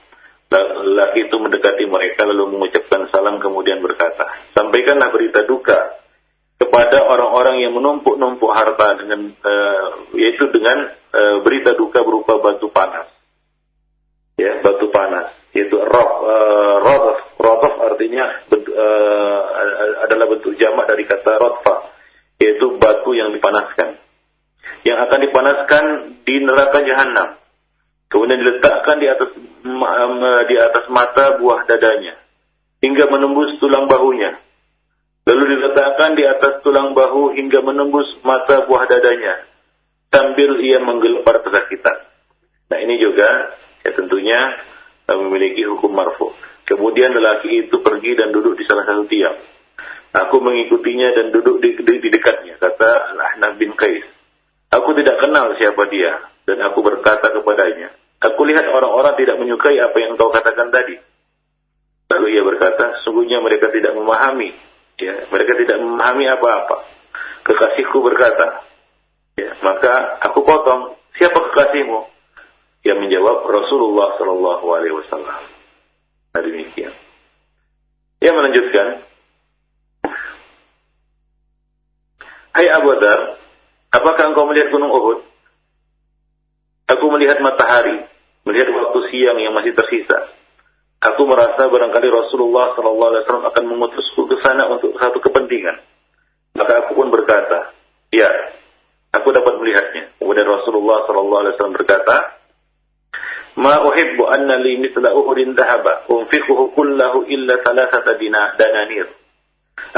[0.48, 6.00] Laki itu mendekati mereka lalu mengucapkan salam kemudian berkata, sampaikanlah berita duka
[6.58, 13.12] kepada orang-orang yang menumpuk-numpuk harta dengan uh, yaitu dengan uh, berita duka berupa batu panas.
[14.40, 19.40] Ya, batu panas yaitu rof uh, rotof rotof artinya uh,
[20.06, 21.92] adalah bentuk jamak dari kata rotfa
[22.38, 23.98] yaitu batu yang dipanaskan
[24.86, 25.84] yang akan dipanaskan
[26.24, 27.40] di neraka jahanam.
[28.08, 29.30] Kemudian diletakkan di atas
[30.48, 32.16] di atas mata buah dadanya
[32.80, 34.40] hingga menembus tulang bahunya.
[35.28, 39.44] Lalu diletakkan di atas tulang bahu hingga menembus mata buah dadanya
[40.08, 42.08] sambil ia menggelepar kesakitan.
[42.72, 43.28] Nah ini juga
[43.88, 44.40] Ya tentunya
[45.08, 46.36] memiliki hukum marfu.
[46.68, 49.40] Kemudian lelaki itu pergi dan duduk di salah satu tiang.
[50.12, 54.04] Aku mengikutinya dan duduk di, di, di dekatnya, kata Al-Ahnaf bin Qais.
[54.76, 59.98] Aku tidak kenal siapa dia, dan aku berkata kepadanya, Aku lihat orang-orang tidak menyukai apa
[60.02, 60.98] yang kau katakan tadi.
[62.10, 64.58] Lalu ia berkata, sungguhnya mereka tidak memahami.
[64.98, 66.90] Ya, mereka tidak memahami apa-apa.
[67.46, 68.66] Kekasihku berkata,
[69.38, 72.10] ya, maka aku potong, siapa kekasihmu?
[72.90, 75.42] Ia menjawab Rasulullah Shallallahu Alaihi Wasallam.
[76.34, 76.94] Nah demikian.
[78.18, 79.06] Ia melanjutkan,
[82.58, 83.38] Hai Abu Dhar,
[83.94, 85.22] apakah engkau melihat gunung Uhud?
[86.88, 88.08] Aku melihat matahari,
[88.48, 90.32] melihat waktu siang yang masih tersisa.
[90.98, 95.84] Aku merasa barangkali Rasulullah Sallallahu Alaihi Wasallam akan mengutusku ke sana untuk satu kepentingan.
[96.58, 97.76] Maka aku pun berkata,
[98.10, 98.26] ya,
[99.14, 100.16] aku dapat melihatnya.
[100.18, 102.16] Kemudian Rasulullah Sallallahu Alaihi Wasallam berkata,
[103.58, 108.18] Ma uhibbu anna li mithla uhudin dhahaba, unfiquhu kullahu illa thalathata
[108.58, 109.12] dananir.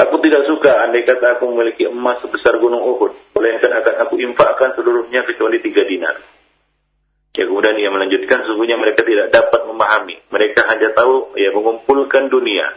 [0.00, 4.76] Aku tidak suka andai kata aku memiliki emas sebesar gunung Uhud, melainkan akan aku infakkan
[4.76, 6.20] seluruhnya kecuali tiga dinar.
[7.30, 10.18] Ya kemudian ia melanjutkan, sesungguhnya mereka tidak dapat memahami.
[10.34, 12.74] Mereka hanya tahu ya mengumpulkan dunia.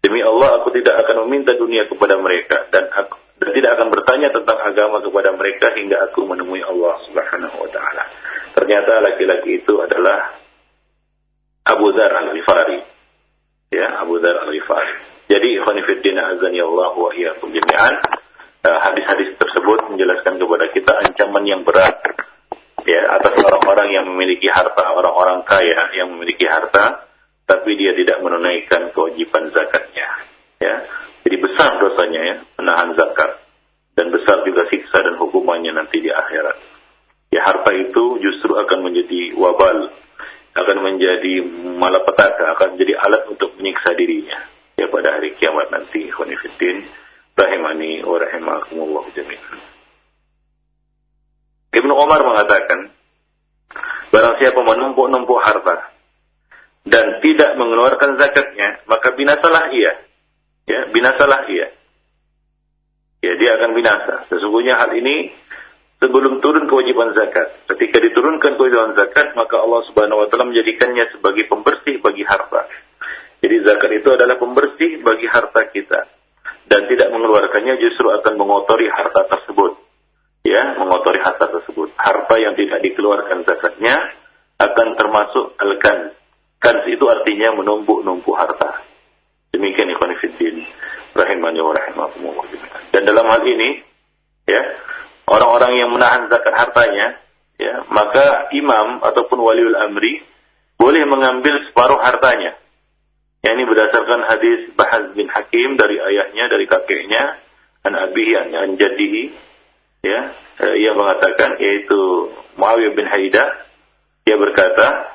[0.00, 4.28] Demi Allah, aku tidak akan meminta dunia kepada mereka dan aku dan tidak akan bertanya
[4.36, 8.04] tentang agama kepada mereka hingga aku menemui Allah Subhanahu wa taala.
[8.52, 10.36] Ternyata laki-laki itu adalah
[11.64, 12.80] Abu Dzar Al-Ghifari.
[13.72, 14.94] Ya, Abu Dzar Al-Ghifari.
[15.32, 17.96] Jadi ikhwanifiddin azani Allah wa iyyakum jami'an.
[18.60, 21.96] Eh, hadis-hadis tersebut menjelaskan kepada kita ancaman yang berat
[22.90, 27.06] ya atas orang-orang yang memiliki harta, orang-orang kaya yang memiliki harta
[27.46, 30.08] tapi dia tidak menunaikan kewajiban zakatnya.
[30.58, 30.74] Ya.
[31.22, 33.46] Jadi besar dosanya ya menahan zakat
[33.94, 36.58] dan besar juga siksa dan hukumannya nanti di akhirat.
[37.30, 39.94] Ya harta itu justru akan menjadi wabal,
[40.58, 41.46] akan menjadi
[41.78, 44.50] malapetaka, akan menjadi alat untuk menyiksa dirinya
[44.80, 46.88] ya pada hari kiamat nanti khonifiddin
[47.36, 49.69] rahimani wa rahimakumullah jami'an
[51.70, 52.90] Ibnu Umar mengatakan
[54.10, 55.94] barang siapa menumpuk-numpuk harta
[56.82, 59.92] dan tidak mengeluarkan zakatnya maka binasalah ia.
[60.66, 61.70] Ya binasalah ia.
[63.20, 64.26] Ya dia akan binasa.
[64.32, 65.30] Sesungguhnya hal ini
[66.02, 67.54] sebelum turun kewajiban zakat.
[67.70, 72.66] Ketika diturunkan kewajiban zakat maka Allah Subhanahu wa taala menjadikannya sebagai pembersih bagi harta.
[73.40, 76.00] Jadi zakat itu adalah pembersih bagi harta kita.
[76.70, 79.89] Dan tidak mengeluarkannya justru akan mengotori harta tersebut.
[80.40, 81.92] Ya, mengotori harta tersebut.
[82.00, 83.96] Harta yang tidak dikeluarkan zakatnya
[84.56, 86.16] akan termasuk al-kan.
[86.60, 88.84] Kans itu artinya menumpuk-numpuk harta.
[89.52, 90.64] Demikian ikhwan fiddin.
[91.16, 91.72] Rahimani wa.
[92.92, 93.80] Dan dalam hal ini,
[94.48, 94.62] ya,
[95.28, 97.20] orang-orang yang menahan zakat hartanya,
[97.56, 100.24] ya, maka imam ataupun waliul amri
[100.80, 102.60] boleh mengambil separuh hartanya
[103.40, 107.40] yang ini berdasarkan hadis Bahaz bin Hakim dari ayahnya, dari kakeknya,
[107.88, 109.32] an abihi, an jadihi,
[110.00, 110.20] ya
[110.64, 113.48] eh, ia mengatakan yaitu Muawiyah bin Haidah
[114.28, 115.10] ia berkata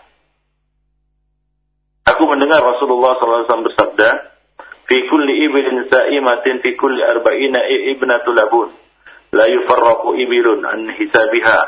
[2.06, 4.10] Aku mendengar Rasulullah SAW bersabda
[4.86, 7.66] fi kulli ibilin sa'imatin fi kulli arba'ina
[7.98, 8.70] ibnatul labun
[9.34, 11.60] la yufarraqu ibilun an hisabiha.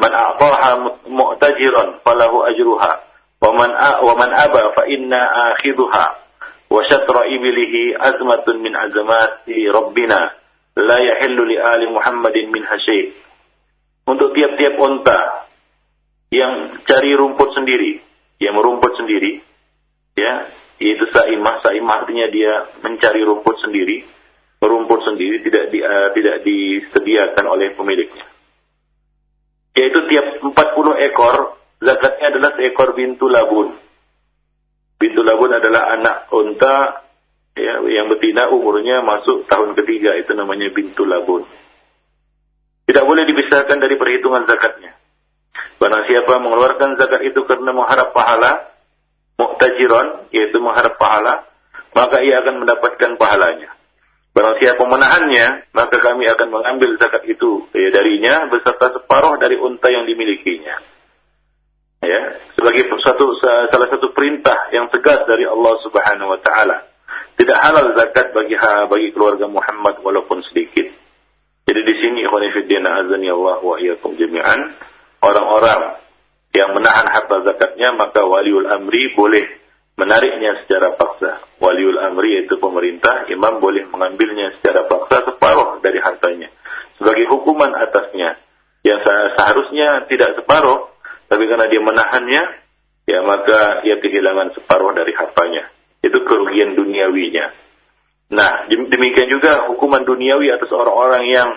[0.00, 0.70] Man a'taha
[1.06, 2.92] mu'tajiran falahu ajruha
[3.44, 5.22] wa man wa man aba fa inna
[5.54, 6.04] akhidhuha
[6.72, 10.34] wa syatra ibilihi azmatun min azmati rabbina
[10.74, 13.14] la yahillu li ali Muhammadin min hasyi.
[14.04, 15.48] Untuk tiap-tiap unta
[16.28, 18.02] yang cari rumput sendiri,
[18.42, 19.40] yang merumput sendiri,
[20.18, 20.50] ya,
[20.82, 24.04] yaitu saimah, saimah artinya dia mencari rumput sendiri,
[24.60, 28.26] rumput sendiri tidak di, uh, tidak disediakan oleh pemiliknya.
[29.74, 30.54] Yaitu tiap 40
[31.10, 33.74] ekor zakatnya adalah seekor bintu labun.
[35.00, 37.03] Bintu labun adalah anak unta
[37.54, 41.46] ya, yang betina umurnya masuk tahun ketiga itu namanya bintu labun.
[42.84, 44.92] Tidak boleh dipisahkan dari perhitungan zakatnya.
[45.80, 48.70] Barang siapa mengeluarkan zakat itu karena mengharap pahala,
[49.40, 51.48] muktajiron, yaitu mengharap pahala,
[51.96, 53.72] maka ia akan mendapatkan pahalanya.
[54.36, 59.88] Barang siapa menahannya, maka kami akan mengambil zakat itu ya, darinya beserta separuh dari unta
[59.88, 60.94] yang dimilikinya
[62.04, 62.20] ya
[62.54, 66.93] sebagai satu salah satu perintah yang tegas dari Allah Subhanahu wa taala.
[67.34, 70.86] Tidak halal zakat bagi bagi keluarga Muhammad walaupun sedikit.
[71.64, 74.76] Jadi di sini ikhwan fillah azani Allah wa iyyakum jami'an
[75.24, 75.98] orang-orang
[76.54, 79.42] yang menahan harta zakatnya maka waliul amri boleh
[79.98, 81.42] menariknya secara paksa.
[81.58, 86.52] Waliul amri yaitu pemerintah, imam boleh mengambilnya secara paksa separuh dari hartanya
[86.94, 88.38] sebagai hukuman atasnya
[88.86, 92.42] yang seharusnya tidak separuh tapi karena dia menahannya,
[93.26, 95.73] maka ia kehilangan separuh dari hartanya.
[96.04, 97.64] Itu kerugian duniawinya.
[98.34, 101.48] Nah, demikian juga hukuman duniawi atas orang-orang yang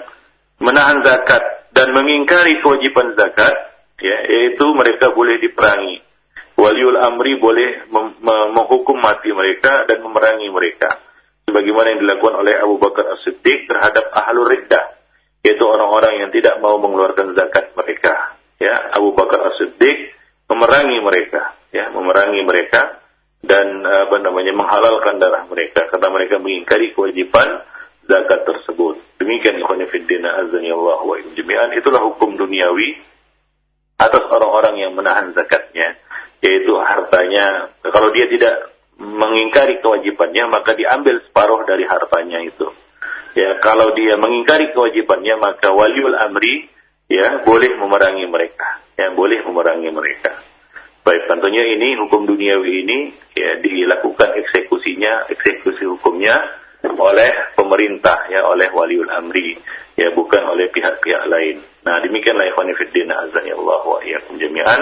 [0.63, 3.55] menahan zakat dan mengingkari kewajiban zakat,
[3.99, 5.99] ya, yaitu mereka boleh diperangi.
[6.57, 7.85] Waliul amri boleh
[8.55, 11.05] menghukum mati mereka dan memerangi mereka.
[11.45, 14.97] Sebagaimana yang dilakukan oleh Abu Bakar As-Siddiq terhadap ahlul riddah,
[15.45, 18.35] yaitu orang-orang yang tidak mau mengeluarkan zakat mereka.
[18.57, 20.17] Ya, Abu Bakar As-Siddiq
[20.49, 23.05] memerangi mereka, ya, memerangi mereka
[23.47, 27.63] dan apa namanya menghalalkan darah mereka karena mereka mengingkari kewajiban
[28.07, 28.99] zakat tersebut.
[29.17, 32.99] Demikian ikhwan fillah azani Allah wa jami'an itulah hukum duniawi
[33.97, 35.97] atas orang-orang yang menahan zakatnya
[36.43, 42.67] yaitu hartanya kalau dia tidak mengingkari kewajibannya maka diambil separuh dari hartanya itu.
[43.37, 46.69] Ya, kalau dia mengingkari kewajibannya maka waliul amri
[47.05, 48.81] ya boleh memerangi mereka.
[48.97, 50.41] Ya, boleh memerangi mereka.
[51.07, 56.35] Baik, tentunya ini hukum duniawi ini ya dilakukan eksekusinya, eksekusi hukumnya
[56.83, 59.55] oleh pemerintah ya, oleh waliul amri
[59.95, 61.63] ya bukan oleh pihak-pihak lain.
[61.87, 64.81] Nah, demikianlah ikhwan fillah azani Allah wa iyyakum jami'an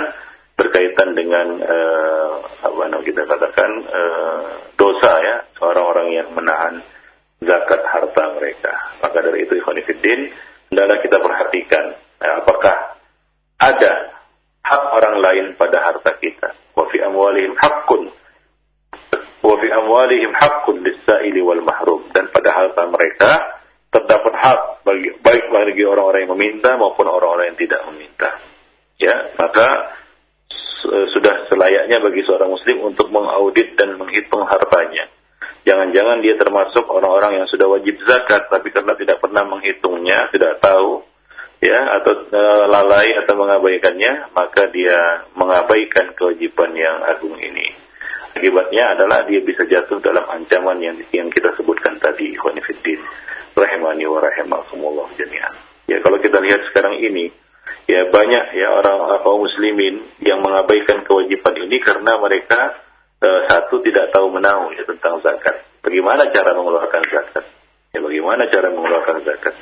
[0.58, 4.42] berkaitan dengan uh, apa namanya kita katakan uh,
[4.82, 6.82] dosa ya orang-orang yang menahan
[7.38, 8.74] zakat harta mereka.
[8.98, 10.34] Maka dari itu ikhwan fillah
[10.74, 11.86] hendaklah kita perhatikan
[12.18, 12.98] ya, apakah
[13.62, 14.15] ada
[14.66, 16.58] hak orang lain pada harta kita.
[16.74, 18.10] Wa fi amwalihim haqqun
[19.46, 23.62] wa fi amwalihim haqqun lis-sa'ili wal mahrum dan pada harta mereka
[23.94, 28.30] terdapat hak bagi baik bagi orang-orang yang meminta maupun orang-orang yang tidak meminta.
[28.98, 29.96] Ya, maka
[30.86, 35.10] sudah selayaknya bagi seorang muslim untuk mengaudit dan menghitung hartanya.
[35.66, 41.02] Jangan-jangan dia termasuk orang-orang yang sudah wajib zakat tapi karena tidak pernah menghitungnya, tidak tahu
[41.66, 47.74] ya atau e, lalai atau mengabaikannya maka dia mengabaikan kewajiban yang agung ini.
[48.38, 53.02] Akibatnya adalah dia bisa jatuh dalam ancaman yang yang kita sebutkan tadi ikhwanifiddin
[53.58, 55.56] rahimani wa rahimakumullah jami'an.
[55.90, 57.34] Ya kalau kita lihat sekarang ini
[57.90, 62.78] ya banyak ya orang kaum muslimin yang mengabaikan kewajiban ini karena mereka
[63.24, 65.66] e, satu tidak tahu menahu ya tentang zakat.
[65.82, 67.46] Bagaimana cara mengeluarkan zakat?
[67.96, 69.56] Ya bagaimana cara mengeluarkan zakat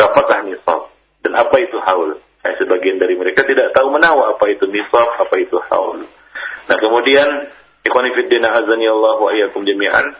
[0.00, 0.88] berapakah nisab
[1.20, 2.16] dan apa itu haul.
[2.40, 6.08] Eh, sebagian dari mereka tidak tahu menawa apa itu nisab, apa itu haul.
[6.72, 7.52] Nah kemudian
[7.84, 10.16] ikhwanifiddin azani Allah wa iyyakum jami'an.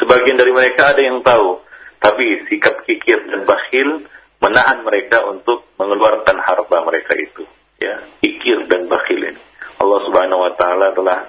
[0.00, 1.60] Sebagian dari mereka ada yang tahu,
[2.00, 4.08] tapi sikap kikir dan bakhil
[4.40, 7.44] menahan mereka untuk mengeluarkan harta mereka itu.
[7.76, 9.40] Ya, kikir dan bakhil ini.
[9.76, 11.28] Allah Subhanahu wa taala telah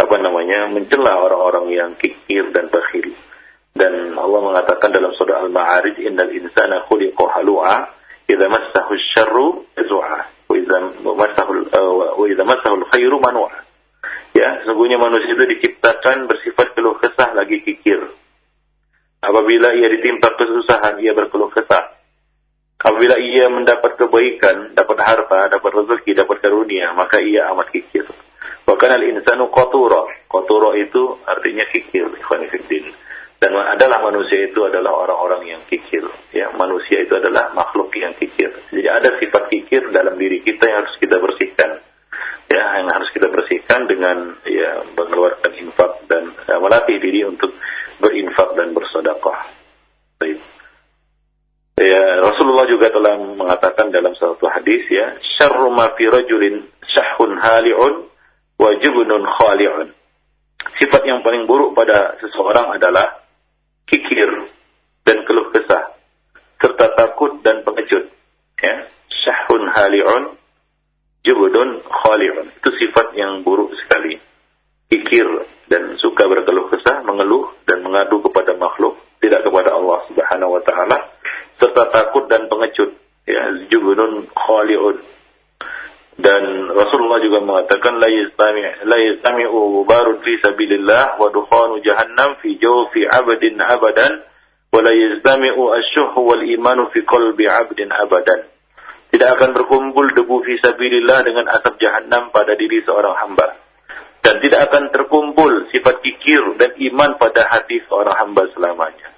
[0.00, 3.12] apa namanya mencela orang-orang yang kikir dan bakhil
[3.74, 7.90] dan Allah mengatakan dalam surah Al-Ma'arij innal insana khuliqa halu'a
[8.28, 9.46] idza massahu syarru
[9.76, 11.50] jazua wa idza massahu
[12.18, 13.68] wa idza massahu khairu manua
[14.36, 18.14] ya sesungguhnya manusia itu diciptakan bersifat keluh kesah lagi kikir.
[19.18, 21.98] Apabila ia ditimpa kesusahan ia berkeluh kesah.
[22.78, 28.06] Apabila ia mendapat kebaikan dapat harta dapat rezeki dapat karunia maka ia amat kikir.
[28.62, 30.06] Bahkan al insanu qatura.
[30.30, 32.46] Qatura itu artinya kikir ikhwan
[33.38, 36.02] dan adalah manusia itu adalah orang-orang yang kikir
[36.34, 36.50] ya.
[36.58, 38.50] Manusia itu adalah makhluk yang kikir.
[38.74, 41.78] Jadi ada sifat kikir dalam diri kita yang harus kita bersihkan
[42.50, 42.62] ya.
[42.82, 47.54] Yang harus kita bersihkan dengan ya mengeluarkan infak dan ya, melatih diri untuk
[48.02, 49.40] berinfak dan bersedekah.
[51.78, 56.66] Ya Rasulullah juga telah mengatakan dalam satu hadis ya syarru ma fi rajulin
[57.38, 57.94] hali'un
[59.38, 59.88] khali'un.
[60.82, 63.27] Sifat yang paling buruk pada seseorang adalah
[63.88, 64.30] kikir
[65.04, 65.96] dan keluh kesah
[66.60, 68.12] serta takut dan pengecut.
[68.60, 70.24] Ya syahun hali'un
[71.24, 72.46] jubudun khali'un.
[72.52, 74.20] Itu sifat yang buruk sekali.
[74.88, 75.26] Kikir
[75.68, 80.98] dan suka berkeluh kesah mengeluh dan mengadu kepada makhluk tidak kepada Allah Subhanahu wa taala
[81.60, 82.96] serta takut dan pengecut.
[83.28, 85.04] Ya jubudun khali'un
[86.18, 92.58] dan Rasulullah juga mengatakan la yastami la yastami'u barun fi sabilillah wa dukhanu jahannam fi
[92.58, 94.26] jawfi 'abdin abadan
[94.74, 98.50] wa la yastami'u asyuh wal imanu fi qalbi 'abdin abadan.
[99.14, 103.54] Tidak akan berkumpul debu fi sabilillah dengan asap jahannam pada diri seorang hamba.
[104.18, 109.14] Dan tidak akan terkumpul sifat kikir dan iman pada hati seorang hamba selamanya.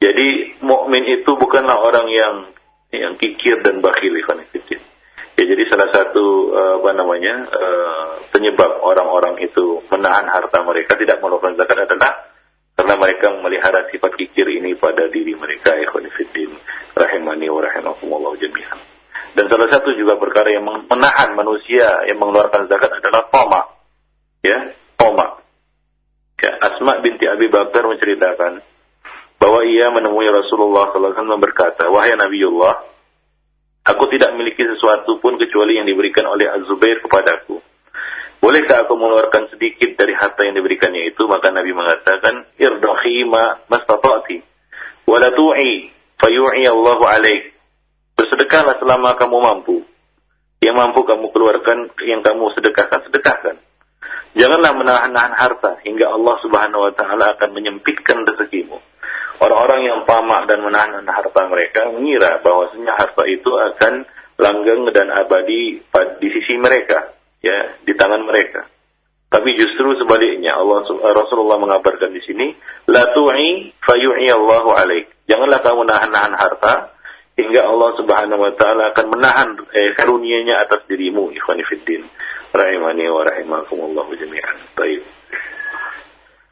[0.00, 2.34] Jadi mukmin itu bukanlah orang yang
[2.88, 4.97] yang kikir dan bakhil ikhwan fillah
[5.38, 11.22] Ya, jadi salah satu uh, apa namanya uh, penyebab orang-orang itu menahan harta mereka tidak
[11.22, 12.34] mengeluarkan zakat adalah
[12.74, 16.10] karena mereka memelihara sifat kikir ini pada diri mereka ikhwan
[16.98, 18.78] rahimani wa rahimakumullah jami'an.
[19.38, 23.62] Dan salah satu juga perkara yang menahan manusia yang mengeluarkan zakat adalah toma.
[24.42, 25.38] Ya, toma.
[26.42, 28.62] Ya, Asma binti Abi Bakar menceritakan
[29.38, 32.97] bahwa ia menemui Rasulullah SAW berkata, Wahai Nabiullah,
[33.88, 37.64] aku tidak memiliki sesuatu pun kecuali yang diberikan oleh Az-Zubair kepadaku.
[38.38, 41.26] Bolehkah aku mengeluarkan sedikit dari harta yang diberikannya itu?
[41.26, 44.38] Maka Nabi mengatakan, Irdahi ma mastata'ti,
[45.10, 45.90] wala tu'i,
[46.22, 47.58] fayu'i Allahu alaik.
[48.14, 49.76] Bersedekahlah selama kamu mampu.
[50.62, 53.56] Yang mampu kamu keluarkan, yang kamu sedekahkan, sedekahkan.
[54.38, 58.78] Janganlah menahan-nahan harta hingga Allah Subhanahu wa taala akan menyempitkan rezekimu.
[59.38, 64.02] Orang-orang yang pamak dan menahan harta mereka mengira bahwasanya harta itu akan
[64.38, 65.78] langgeng dan abadi
[66.18, 68.66] di sisi mereka, ya, di tangan mereka.
[69.28, 72.46] Tapi justru sebaliknya Allah Rasulullah mengabarkan di sini,
[72.88, 75.12] la tu'i fayu'i Allahu alaik.
[75.28, 76.96] Janganlah kamu nahan-nahan harta
[77.38, 82.10] hingga Allah Subhanahu wa taala akan menahan eh, karunia-Nya atas dirimu ikhwan fillah
[82.50, 85.04] rahimani wa rahimakumullah jami'an baik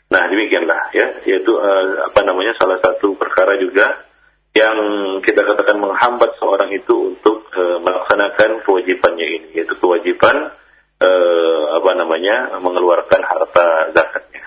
[0.06, 4.06] nah demikianlah ya yaitu uh, apa namanya salah satu perkara juga
[4.54, 4.78] yang
[5.20, 10.54] kita katakan menghambat seorang itu untuk uh, melaksanakan kewajibannya ini yaitu kewajiban
[11.02, 14.46] uh, apa namanya mengeluarkan harta zakatnya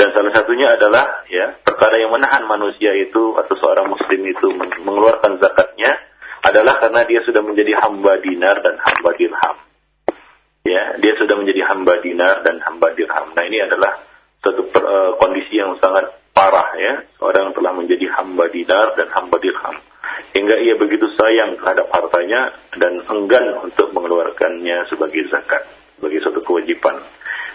[0.00, 4.48] dan salah satunya adalah ya perkara yang menahan manusia itu atau seorang muslim itu
[4.80, 6.00] mengeluarkan zakatnya
[6.40, 9.56] adalah karena dia sudah menjadi hamba dinar dan hamba dirham.
[10.64, 13.36] Ya, dia sudah menjadi hamba dinar dan hamba dirham.
[13.36, 14.00] Nah, ini adalah
[14.40, 16.94] satu per, uh, kondisi yang sangat parah ya.
[17.20, 19.76] Seorang telah menjadi hamba dinar dan hamba dirham.
[20.30, 25.68] Hingga ia begitu sayang terhadap hartanya dan enggan untuk mengeluarkannya sebagai zakat,
[25.98, 27.02] sebagai satu kewajiban.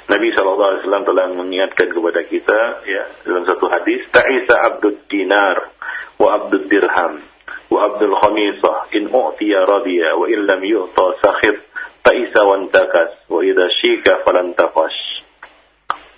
[0.06, 5.74] Nabi SAW telah mengingatkan kepada kita ya dalam satu hadis, Ta'isa abdud dinar
[6.22, 7.26] wa abdud dirham
[7.74, 11.66] wa abdul khamisah in u'tiya radiya wa in lam yu'ta sakhir
[12.06, 15.15] ta'isa wa takas wa idha shika falan tafash.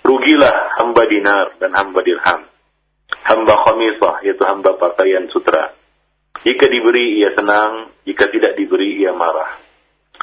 [0.08, 2.48] Rugilah hamba dinar dan hamba dirham.
[3.28, 5.76] Hamba khamisah yaitu hamba pakaian sutra.
[6.40, 9.60] Jika diberi ia senang, jika tidak diberi ia marah.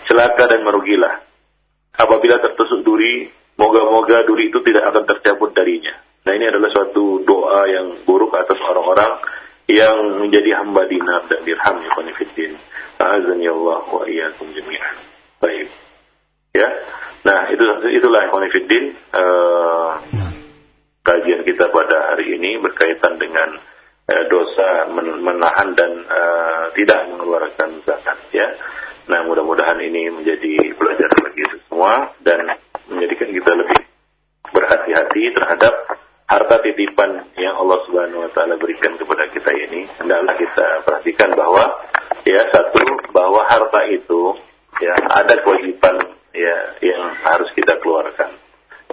[0.09, 1.21] Celaka dan merugilah.
[1.95, 5.95] Apabila tertusuk duri, Moga-moga duri itu tidak akan tercabut darinya.
[6.27, 9.15] Nah ini adalah suatu doa yang buruk atas orang-orang
[9.71, 11.91] yang menjadi hamba dinar dan dirham ya.
[12.99, 14.95] Azani Allah wa iyyakum jami'an.
[15.39, 15.71] Baik.
[16.55, 16.67] Ya.
[17.27, 17.63] Nah, itu
[17.99, 19.99] itulah konfidin uh,
[21.03, 23.59] kajian kita pada hari ini berkaitan dengan
[24.07, 24.87] uh, dosa
[25.19, 28.47] menahan dan uh, tidak mengeluarkan zakat ya.
[29.11, 32.55] Nah, mudah-mudahan ini menjadi pelajaran bagi semua dan
[32.87, 33.79] menjadikan kita lebih
[34.55, 35.73] berhati-hati terhadap
[36.25, 39.91] harta titipan yang Allah Subhanahu wa taala berikan kepada kita ini.
[39.99, 41.83] Hendaklah kita perhatikan bahwa
[42.23, 42.81] ya satu
[43.13, 44.39] bahwa harta itu
[44.81, 48.35] ya ada kewajiban ya yang harus kita keluarkan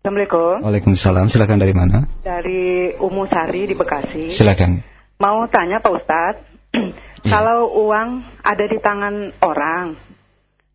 [0.00, 0.64] Assalamualaikum.
[0.64, 1.28] Waalaikumsalam.
[1.28, 2.08] Silakan dari mana?
[2.24, 4.32] Dari Umu Sari di Bekasi.
[4.32, 4.80] Silakan.
[5.20, 6.40] Mau tanya Pak Ustadz,
[7.20, 7.28] ya.
[7.28, 10.00] kalau uang ada di tangan orang,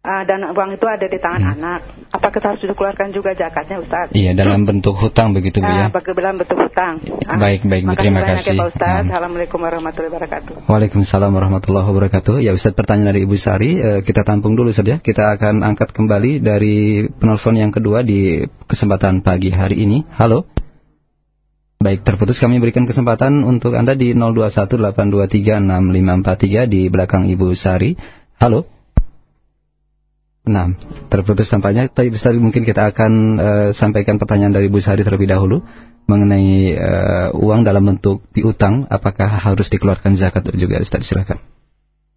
[0.06, 1.54] uh, dan uang itu ada di tangan hmm.
[1.58, 1.80] anak.
[2.14, 4.14] Apakah kita harus dikeluarkan juga zakatnya, Ustaz?
[4.14, 5.90] Iya, dalam bentuk hutang begitu, Bu ya?
[5.90, 7.02] Uh, dalam bentuk hutang.
[7.02, 7.98] Uh, baik, baik, Bu.
[7.98, 8.54] Terima kasih.
[8.54, 9.02] Ya, Pak Ustaz.
[9.02, 9.10] Hmm.
[9.10, 10.54] Assalamualaikum warahmatullahi wabarakatuh.
[10.70, 12.36] Waalaikumsalam warahmatullahi wabarakatuh.
[12.46, 13.82] Ya, Ustaz, pertanyaan dari Ibu Sari.
[13.82, 15.02] Uh, kita tampung dulu saja.
[15.02, 20.06] Kita akan angkat kembali dari penelpon yang kedua di kesempatan pagi hari ini.
[20.14, 20.46] Halo.
[21.76, 27.94] Baik, terputus kami berikan kesempatan untuk Anda di 0218236543 di belakang Ibu Sari.
[28.40, 28.75] Halo.
[30.46, 30.70] Nah,
[31.10, 31.90] terputus tampaknya.
[31.90, 35.66] Tapi bisa mungkin kita akan uh, sampaikan pertanyaan dari Bu Sari terlebih dahulu
[36.06, 40.78] mengenai uh, uang dalam bentuk piutang, apakah harus dikeluarkan zakat juga?
[40.78, 41.42] Ustaz, silakan.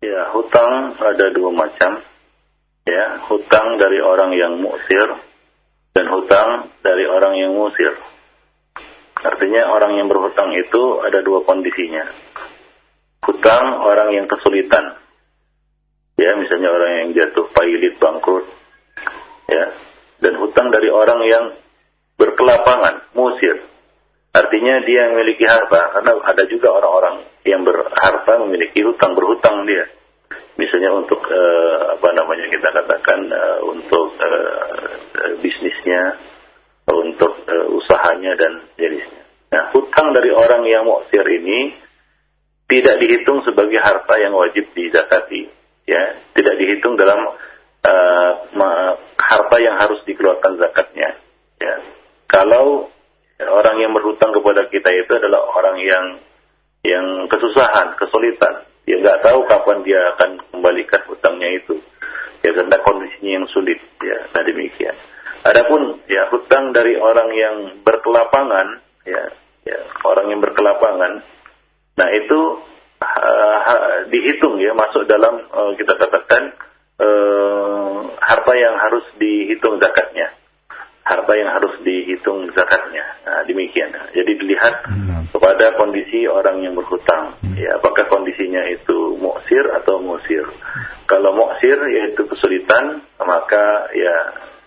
[0.05, 2.05] Ya, hutang ada dua macam.
[2.85, 5.09] Ya, hutang dari orang yang musir
[5.97, 7.97] dan hutang dari orang yang musir.
[9.19, 12.07] Artinya orang yang berhutang itu ada dua kondisinya.
[13.25, 15.01] Hutang orang yang kesulitan,
[16.19, 18.47] ya misalnya orang yang jatuh pailit bangkrut
[19.49, 19.65] ya
[20.19, 21.45] dan hutang dari orang yang
[22.19, 23.69] berkelapangan musir
[24.39, 29.89] Artinya dia memiliki harta karena ada juga orang-orang yang berharta memiliki hutang berhutang dia.
[30.55, 36.23] Misalnya untuk uh, apa namanya kita katakan uh, untuk uh, bisnisnya,
[36.87, 39.23] untuk uh, usahanya dan jenisnya.
[39.49, 41.75] Nah, hutang dari orang yang muksir ini
[42.69, 45.49] tidak dihitung sebagai harta yang wajib dizakati,
[45.89, 47.33] ya, tidak dihitung dalam
[47.89, 48.31] uh,
[49.17, 51.17] harta yang harus dikeluarkan zakatnya,
[51.57, 51.75] ya.
[52.29, 52.93] Kalau
[53.41, 56.05] orang yang berhutang kepada kita itu adalah orang yang
[56.85, 61.81] yang kesusahan, kesulitan, dia nggak tahu kapan dia akan kembalikan hutangnya itu.
[62.45, 63.83] Ya karena kondisinya yang sulit.
[63.99, 64.95] Ya, nah demikian.
[65.43, 69.23] Adapun ya hutang dari orang yang berkelapangan, ya,
[69.67, 71.23] ya orang yang berkelapangan,
[71.99, 72.41] nah itu
[73.03, 76.55] uh, dihitung ya masuk dalam uh, kita katakan
[76.99, 80.39] uh, harta yang harus dihitung zakatnya
[81.09, 83.01] harta yang harus dihitung zakatnya.
[83.25, 83.89] Nah, demikian.
[84.13, 85.33] Jadi dilihat hmm.
[85.33, 87.33] kepada kondisi orang yang berhutang.
[87.41, 87.57] Hmm.
[87.57, 90.45] Ya, apakah kondisinya itu muksir atau musir.
[91.09, 94.15] Kalau muksir yaitu kesulitan, maka ya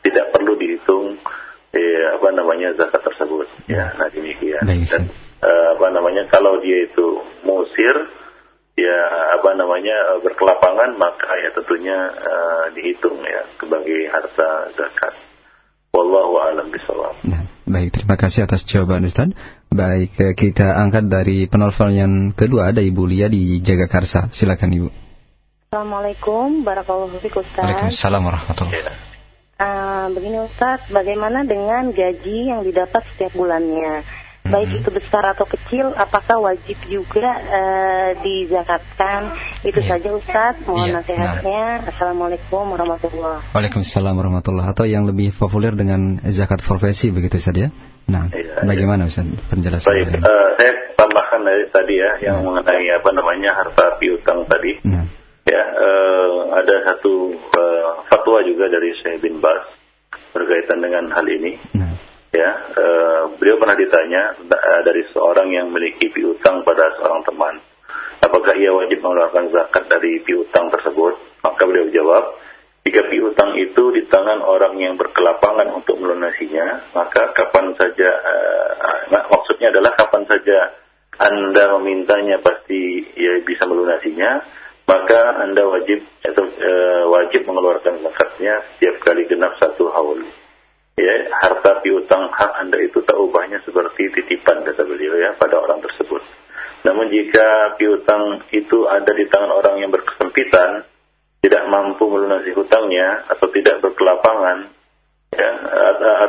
[0.02, 1.22] tidak perlu dihitung
[1.70, 3.46] ya, apa namanya zakat tersebut.
[3.70, 4.66] Ya, nah demikian.
[4.66, 5.14] Dan
[5.46, 8.10] uh, apa namanya kalau dia itu musir
[8.76, 9.00] ya
[9.36, 15.14] apa namanya berkelapangan maka ya tentunya uh, dihitung ya sebagai harta zakat.
[15.92, 17.20] Wallahu a'lam bishawab.
[17.28, 19.36] Nah, baik, terima kasih atas jawaban Ustaz.
[19.68, 24.32] Baik, eh, kita angkat dari penelpon yang kedua ada Ibu Lia di Jagakarsa.
[24.32, 24.90] Silakan Ibu.
[25.68, 27.64] Assalamualaikum warahmatullahi wabarakatuh Ustaz.
[27.64, 29.10] Waalaikumsalam warahmatullahi wabarakatuh.
[29.62, 34.21] Uh, begini Ustaz, bagaimana dengan gaji yang didapat setiap bulannya?
[34.42, 34.80] Baik hmm.
[34.82, 39.38] itu besar atau kecil, apakah wajib juga uh, dizakatkan?
[39.62, 39.90] Itu yeah.
[39.90, 40.98] saja Ustaz, mohon yeah.
[40.98, 41.64] nasihatnya.
[41.86, 41.90] Nah.
[41.94, 43.54] Assalamualaikum warahmatullahi wabarakatuh.
[43.54, 47.70] Waalaikumsalam warahmatullahi Atau yang lebih populer dengan zakat profesi begitu Ustaz ya?
[48.10, 49.88] Nah, yeah, bagaimana Ustaz penjelasan?
[49.94, 52.46] Baik, uh, saya tambahkan dari tadi ya, yang nah.
[52.50, 54.82] mengenai apa namanya harta piutang tadi.
[54.90, 55.06] Nah.
[55.42, 59.66] Ya, uh, ada satu uh, fatwa juga dari Syekh bin Bas
[60.32, 61.58] berkaitan dengan hal ini.
[61.74, 67.56] Nah ya uh, beliau pernah ditanya uh, dari seorang yang memiliki piutang pada seorang teman
[68.22, 71.18] apakah ia wajib mengeluarkan zakat dari piutang tersebut?
[71.42, 72.38] Maka beliau jawab
[72.82, 79.70] jika piutang itu di tangan orang yang berkelapangan untuk melunasinya maka kapan saja uh, maksudnya
[79.70, 80.58] adalah kapan saja
[81.22, 84.42] anda memintanya pasti ia bisa melunasinya
[84.90, 90.26] maka anda wajib atau uh, wajib mengeluarkan zakatnya setiap kali genap satu haul
[91.02, 95.82] ya harta piutang hak anda itu tak ubahnya seperti titipan kata beliau ya pada orang
[95.82, 96.22] tersebut.
[96.82, 100.86] Namun jika piutang itu ada di tangan orang yang berkesempitan,
[101.42, 104.70] tidak mampu melunasi hutangnya atau tidak berkelapangan,
[105.34, 105.50] ya,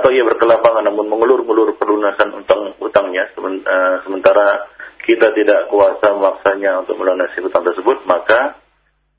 [0.00, 4.68] atau ia berkelapangan namun mengulur-ulur pelunasan utang hutangnya eh, sementara
[5.02, 8.61] kita tidak kuasa memaksanya untuk melunasi hutang tersebut, maka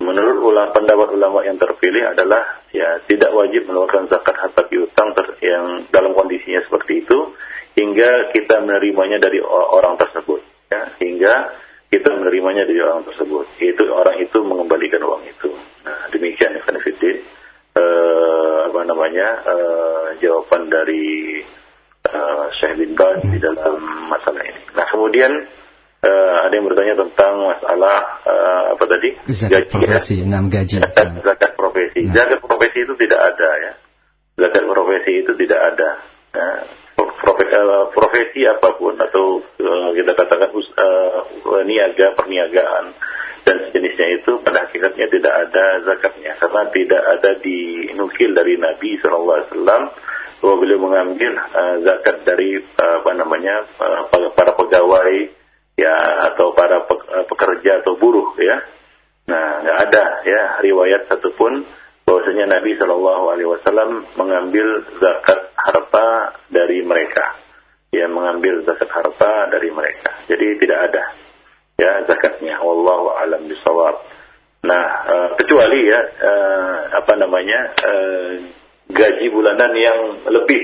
[0.03, 5.87] menurut ulama pendapat ulama yang terpilih adalah ya tidak wajib mengeluarkan zakat harta piutang yang
[5.89, 7.17] dalam kondisinya seperti itu
[7.73, 10.81] hingga kita menerimanya dari orang tersebut ya.
[10.99, 11.33] Hingga
[11.93, 13.45] kita menerimanya dari orang tersebut.
[13.61, 15.49] Itu orang itu mengembalikan uang itu.
[15.85, 17.17] Nah demikian Fiddin.
[17.73, 21.41] Uh, apa namanya uh, jawaban dari
[22.05, 23.81] uh, Syekh bin Baz di dalam
[24.13, 24.61] masalah ini.
[24.77, 25.31] Nah kemudian
[26.03, 27.97] uh, ada yang bertanya tentang masalah
[28.27, 30.23] uh, apa tadi zakat gaji, profesi, ya?
[30.27, 30.77] enam gaji.
[30.83, 31.99] Zakat, zakat profesi.
[32.05, 32.13] Nah.
[32.13, 33.73] Zakat profesi itu tidak ada ya.
[34.37, 35.89] Zakat profesi itu tidak ada.
[36.33, 36.47] Ya.
[36.93, 42.93] Profesi, uh, profesi apa pun atau uh, kita katakan uh, niaga perniagaan
[43.43, 49.91] dan sejenisnya itu pada hakikatnya tidak ada zakatnya karena tidak ada dinukil dari Nabi SAW
[50.43, 55.42] bahwa beliau mengambil uh, zakat dari uh, apa namanya uh, para pegawai
[55.77, 55.93] ya
[56.31, 58.57] atau para eh, pekerja atau buruh ya.
[59.23, 61.63] Nah, nggak ada ya riwayat satupun
[62.03, 67.39] bahwasanya Nabi Shallallahu Alaihi Wasallam mengambil zakat harta dari mereka.
[67.93, 70.25] Ya, mengambil zakat harta dari mereka.
[70.27, 71.03] Jadi tidak ada
[71.79, 72.59] ya zakatnya.
[72.59, 74.01] Wallahu alam bisawab.
[74.63, 77.75] Nah, uh, kecuali ya uh, apa namanya
[78.93, 80.63] gaji bulanan yang lebih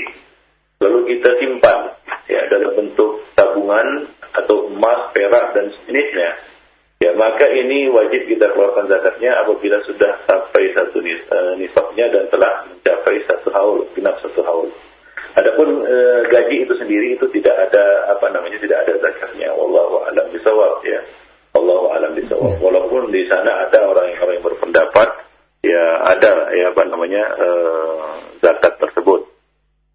[0.80, 1.92] lalu kita simpan
[2.30, 6.30] ya dalam bentuk tabungan atau emas, perak dan sejenisnya,
[7.02, 12.70] ya maka ini wajib kita keluarkan zakatnya apabila sudah sampai satu uh, nisabnya dan telah
[12.70, 14.70] mencapai satu haul, genap satu haul.
[15.38, 15.96] Adapun e,
[16.34, 19.54] gaji itu sendiri itu tidak ada apa namanya tidak ada zakatnya.
[19.54, 21.06] Wallahu alam bisawab ya.
[21.54, 22.58] Wallahu alam bisawab.
[22.58, 22.60] Ya.
[22.60, 25.10] Walaupun di sana ada orang-orang yang berpendapat
[25.62, 27.48] ya ada ya apa namanya e,
[28.42, 29.30] zakat tersebut.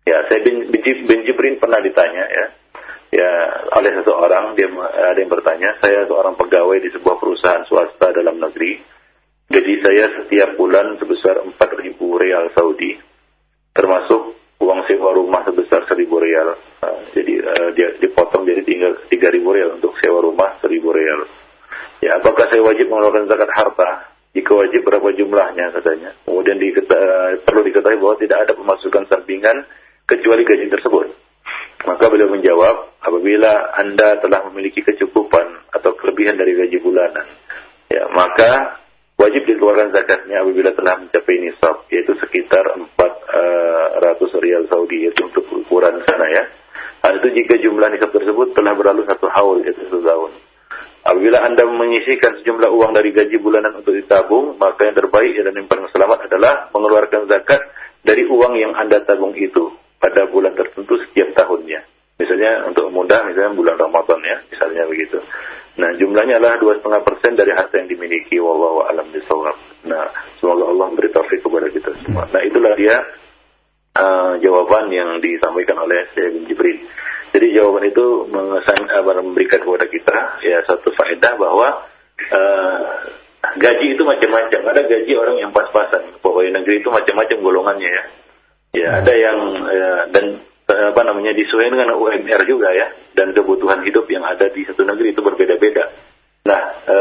[0.05, 2.47] Ya, saya bin, bin Jibrin pernah ditanya ya
[3.15, 3.31] ya
[3.79, 8.83] oleh seseorang dia ada yang bertanya, saya seorang pegawai di sebuah perusahaan swasta dalam negeri.
[9.45, 12.97] Gaji saya setiap bulan sebesar 4.000 real Saudi,
[13.77, 16.59] termasuk uang sewa rumah sebesar 1.000 real.
[16.81, 21.21] Uh, jadi uh, dia dipotong jadi tinggal 3.000 real untuk sewa rumah 1.000 real.
[22.03, 23.91] Ya, apakah saya wajib mengeluarkan zakat harta?
[24.35, 26.11] Jika wajib berapa jumlahnya katanya.
[26.27, 26.99] Kemudian diketa,
[27.47, 29.63] perlu diketahui bahwa tidak ada pemasukan sampingan
[30.05, 31.07] kecuali gaji tersebut.
[31.85, 37.29] Maka beliau menjawab, apabila Anda telah memiliki kecukupan atau kelebihan dari gaji bulanan,
[37.93, 38.81] ya maka
[39.21, 45.45] wajib dikeluarkan zakatnya apabila telah mencapai nisab, yaitu sekitar 400 uh, rial Saudi, yaitu untuk
[45.53, 46.45] ukuran sana ya.
[47.05, 50.33] Hal itu jika jumlah nisab tersebut telah berlalu satu haul, yaitu satu tahun.
[51.05, 55.69] Apabila Anda menyisihkan sejumlah uang dari gaji bulanan untuk ditabung, maka yang terbaik dan yang
[55.69, 57.61] paling selamat adalah mengeluarkan zakat
[58.01, 61.81] dari uang yang Anda tabung itu pada bulan tertentu setiap tahunnya.
[62.21, 65.19] Misalnya untuk mudah, misalnya bulan Ramadan ya, misalnya begitu.
[65.81, 68.37] Nah jumlahnya adalah dua setengah persen dari harta yang dimiliki.
[68.39, 69.57] Wallahu alam bisawab.
[69.89, 70.07] Nah
[70.39, 72.29] semoga Allah memberi taufik kepada kita semua.
[72.31, 72.95] Nah itulah dia
[73.99, 76.79] uh, jawaban yang disampaikan oleh Syekh bin Jibril.
[77.35, 81.83] Jadi jawaban itu memberikan kepada kita ya satu faedah bahwa
[82.31, 82.81] uh,
[83.59, 84.61] gaji itu macam-macam.
[84.71, 86.15] Ada gaji orang yang pas-pasan.
[86.23, 88.05] Pegawai negeri itu macam-macam golongannya ya.
[88.75, 89.39] Ya ada yang
[89.71, 90.25] ya, dan
[90.67, 95.15] apa namanya disesuaikan dengan UMR juga ya dan kebutuhan hidup yang ada di satu negeri
[95.15, 95.95] itu berbeda-beda.
[96.45, 96.97] Nah e,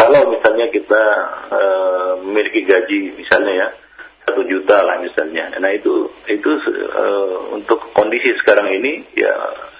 [0.00, 1.04] kalau misalnya kita
[1.52, 1.60] e,
[2.24, 3.68] memiliki gaji misalnya ya
[4.24, 5.52] satu juta lah misalnya.
[5.60, 6.50] Nah itu itu
[6.96, 9.32] uh, untuk kondisi sekarang ini ya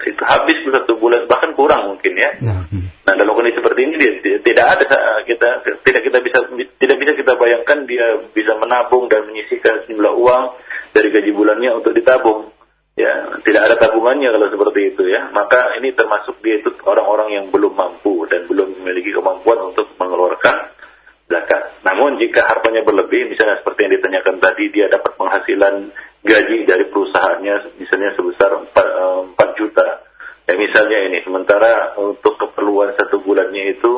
[0.05, 2.31] itu habis satu bulan bahkan kurang mungkin ya.
[2.45, 3.09] Nah, hmm.
[3.09, 5.49] nah dalam kondisi seperti ini dia, tidak ada kita
[5.89, 6.39] tidak kita bisa
[6.77, 8.07] tidak bisa kita bayangkan dia
[8.37, 10.45] bisa menabung dan menyisihkan sejumlah uang
[10.95, 12.55] dari gaji bulannya untuk ditabung.
[12.95, 15.27] Ya, tidak ada tabungannya kalau seperti itu ya.
[15.35, 20.71] Maka ini termasuk dia itu orang-orang yang belum mampu dan belum memiliki kemampuan untuk mengeluarkan
[21.27, 21.83] zakat.
[21.83, 25.91] Namun jika hartanya berlebih, misalnya seperti yang ditanyakan tadi, dia dapat penghasilan
[26.23, 29.87] gaji dari perusahaannya misalnya sebesar 4, 4 eh, juta.
[30.45, 33.93] Ya misalnya ini, sementara untuk keperluan satu bulannya itu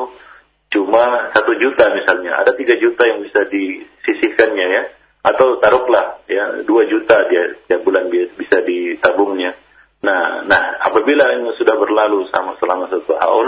[0.73, 4.83] cuma satu juta misalnya, ada tiga juta yang bisa disisihkannya ya,
[5.25, 9.57] atau taruhlah ya dua juta dia setiap bulan bisa ditabungnya.
[9.97, 13.47] Nah, nah apabila ini sudah berlalu sama selama satu tahun,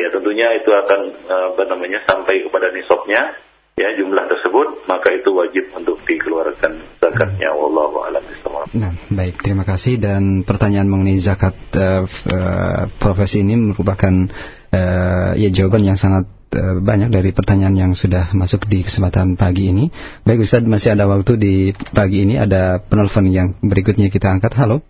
[0.00, 3.36] ya tentunya itu akan eh, apa namanya sampai kepada nisabnya
[3.76, 7.52] ya jumlah tersebut maka itu wajib untuk dikeluarkan zakatnya.
[7.52, 8.24] Wallahu a'lam
[8.72, 10.00] Nah, baik terima kasih.
[10.00, 14.32] Dan pertanyaan mengenai zakat uh, uh, profesi ini merupakan
[14.72, 16.24] uh, ya jawaban yang sangat
[16.56, 19.92] uh, banyak dari pertanyaan yang sudah masuk di kesempatan pagi ini.
[20.24, 21.54] Baik Ustaz, masih ada waktu di
[21.92, 24.56] pagi ini ada penelpon yang berikutnya kita angkat.
[24.56, 24.80] Halo.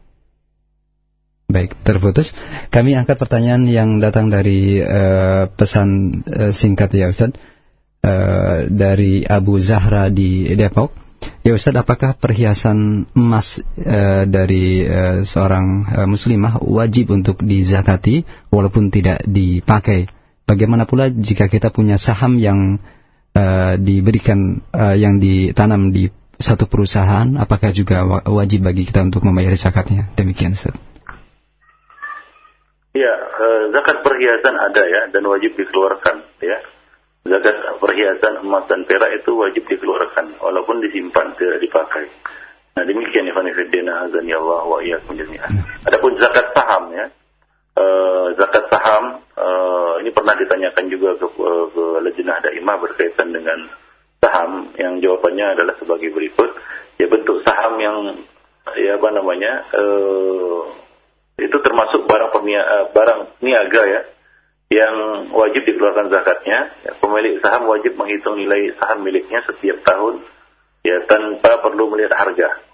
[1.47, 2.35] Baik, terputus.
[2.75, 7.35] Kami angkat pertanyaan yang datang dari uh, pesan uh, singkat ya Ustaz.
[8.07, 10.95] Uh, dari Abu Zahra di Depok.
[11.43, 18.91] Ya Ustaz, apakah perhiasan emas uh, dari uh, seorang uh, muslimah wajib untuk dizakati walaupun
[18.91, 20.16] tidak dipakai?
[20.47, 22.79] Bagaimana pula jika kita punya saham yang
[23.35, 26.07] uh, diberikan uh, yang ditanam di
[26.39, 30.13] satu perusahaan, apakah juga wajib bagi kita untuk membayar zakatnya?
[30.15, 30.77] Demikian Ustaz.
[32.97, 33.13] Ya,
[33.77, 36.59] zakat perhiasan ada ya dan wajib dikeluarkan ya.
[37.27, 42.07] Zakat perhiasan emas dan perak itu wajib dikeluarkan walaupun disimpan tidak dipakai.
[42.77, 45.51] Nah demikian Ikhwan Fiddina azan ya Allah wa iyyakum jami'an.
[45.89, 47.11] Adapun zakat saham ya.
[47.77, 53.69] Uh, zakat saham uh, ini pernah ditanyakan juga ke, uh, ke Lejnah Daimah berkaitan dengan
[54.17, 56.57] saham yang jawabannya adalah sebagai berikut.
[56.97, 58.25] Ya bentuk saham yang
[58.81, 60.73] ya apa namanya uh,
[61.37, 64.01] itu termasuk barang pernia, uh, barang niaga ya
[64.73, 64.95] yang
[65.37, 66.73] wajib dikeluarkan zakatnya.
[66.81, 70.25] Ya, pemilik saham wajib menghitung nilai saham miliknya setiap tahun
[70.81, 72.66] ya tanpa perlu melihat harga.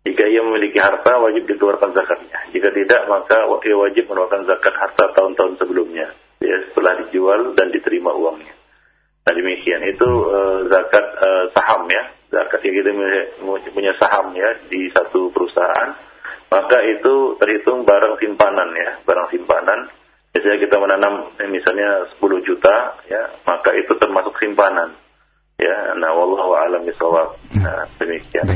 [0.00, 2.38] Jika ia memiliki harta wajib dikeluarkan zakatnya.
[2.56, 8.16] Jika tidak maka ia wajib mengeluarkan zakat harta tahun-tahun sebelumnya ya setelah dijual dan diterima
[8.16, 8.56] uangnya.
[9.28, 12.16] Nah demikian itu uh, zakat uh, saham ya.
[12.32, 12.90] Zakat yang kita
[13.74, 16.10] punya saham ya di satu perusahaan
[16.50, 19.86] maka itu terhitung barang simpanan ya, barang simpanan.
[20.34, 21.14] Biasanya kita menanam
[21.46, 24.98] misalnya 10 juta ya, maka itu termasuk simpanan.
[25.60, 27.36] Ya, nah wallahu a'lam bishawab.
[27.60, 28.48] Nah, demikian.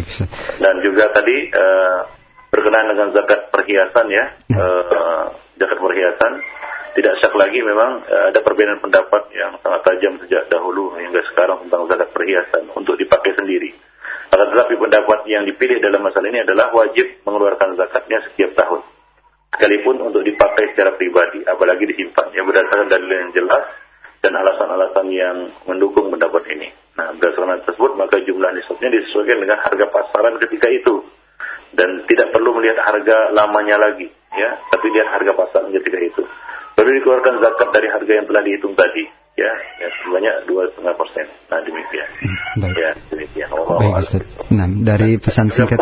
[0.56, 2.00] Dan juga tadi uh,
[2.48, 4.24] berkenaan dengan zakat perhiasan ya,
[4.56, 5.24] uh,
[5.60, 6.32] zakat perhiasan
[6.96, 11.68] tidak syak lagi memang uh, ada perbedaan pendapat yang sangat tajam sejak dahulu hingga sekarang
[11.68, 13.76] tentang zakat perhiasan untuk dipakai sendiri.
[14.32, 18.80] Akan tetapi pendapat yang dipilih dalam masalah ini adalah wajib mengeluarkan zakatnya setiap tahun.
[19.54, 23.70] sekalipun untuk dipakai secara pribadi, apalagi disimpan ya berdasarkan dalil yang jelas
[24.18, 25.36] dan alasan-alasan yang
[25.70, 26.74] mendukung pendapat ini.
[26.94, 30.94] Nah, berdasarkan hal tersebut maka jumlah nisabnya disesuaikan dengan harga pasaran ketika itu
[31.74, 36.22] dan tidak perlu melihat harga lamanya lagi ya, tapi lihat harga pasaran ketika itu.
[36.74, 41.26] Baru dikeluarkan zakat dari harga yang telah dihitung tadi ya, ya sebanyak dua setengah persen.
[41.50, 42.08] Nah demikian.
[42.22, 42.74] Hmm, baik.
[42.78, 43.48] Ya demikian.
[43.50, 44.24] Allah Baik Ustaz.
[44.54, 45.78] Nah, dari pesan singkat.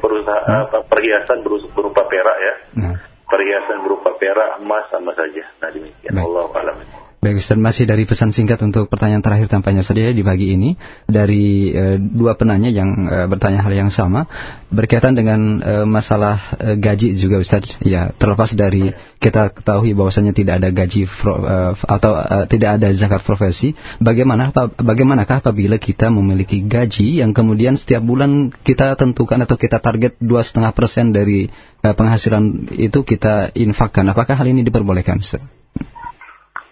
[0.00, 2.54] Berusaha apa, perhiasan berupa, berupa perak ya.
[2.80, 2.96] Nah,
[3.30, 5.46] Perhiasan berupa perak, emas sama saja.
[5.62, 6.18] Nah demikian.
[6.18, 6.26] Baik.
[6.26, 6.76] Allah alam.
[7.20, 10.72] Baik Ustaz, masih dari pesan singkat untuk pertanyaan terakhir tampaknya saja di pagi ini
[11.04, 14.24] dari eh, dua penanya yang eh, bertanya hal yang sama
[14.72, 17.76] berkaitan dengan eh, masalah eh, gaji juga Ustaz.
[17.84, 22.88] Ya, terlepas dari kita ketahui bahwasanya tidak ada gaji fro- eh, atau eh, tidak ada
[22.96, 24.48] zakat profesi, bagaimana
[24.80, 30.40] bagaimanakah apabila kita memiliki gaji yang kemudian setiap bulan kita tentukan atau kita target dua
[30.40, 31.52] setengah persen dari
[31.84, 35.44] eh, penghasilan itu kita infakkan, apakah hal ini diperbolehkan Ustaz?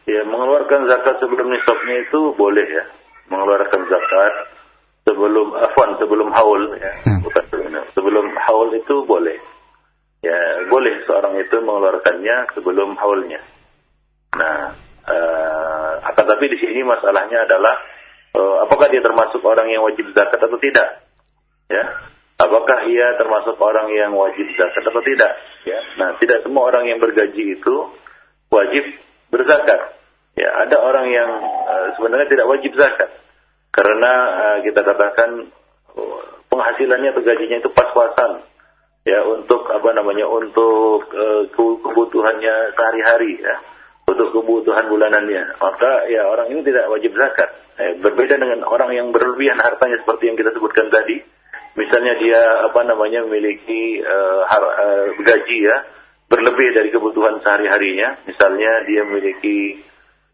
[0.08, 2.84] Ya, mengeluarkan zakat sebelum nisabnya itu boleh ya.
[3.28, 4.32] Mengeluarkan zakat
[5.04, 6.92] sebelum afwan sebelum haul ya.
[7.04, 7.20] Hmm.
[7.20, 9.36] Bukan sebelum sebelum haul itu boleh.
[10.24, 13.44] Ya, boleh seorang itu mengeluarkannya sebelum haulnya.
[14.40, 14.72] Nah,
[15.04, 17.76] eh, akan tapi di sini masalahnya adalah
[18.32, 21.04] eh, apakah dia termasuk orang yang wajib zakat atau tidak?
[21.68, 21.84] Ya.
[22.40, 25.36] Apakah ia termasuk orang yang wajib zakat atau tidak?
[25.68, 25.76] Ya.
[26.00, 27.76] Nah, tidak semua orang yang bergaji itu
[28.48, 28.96] wajib
[29.28, 29.97] berzakat.
[30.38, 33.10] Ya, ada orang yang eh, sebenarnya tidak wajib zakat.
[33.74, 35.50] Karena eh, kita katakan
[35.98, 38.46] oh, penghasilannya atau gajinya itu pas-pasan.
[39.02, 43.58] Ya untuk apa namanya untuk ke- kebutuhannya sehari-hari ya.
[44.06, 45.58] Untuk kebutuhan bulanannya.
[45.58, 47.50] Maka ya orang ini tidak wajib zakat.
[47.82, 51.18] Eh, berbeda dengan orang yang berlebihan hartanya seperti yang kita sebutkan tadi.
[51.74, 55.76] Misalnya dia apa namanya memiliki eh, har- eh, gaji ya
[56.30, 58.22] berlebih dari kebutuhan sehari-harinya.
[58.22, 59.82] Misalnya dia memiliki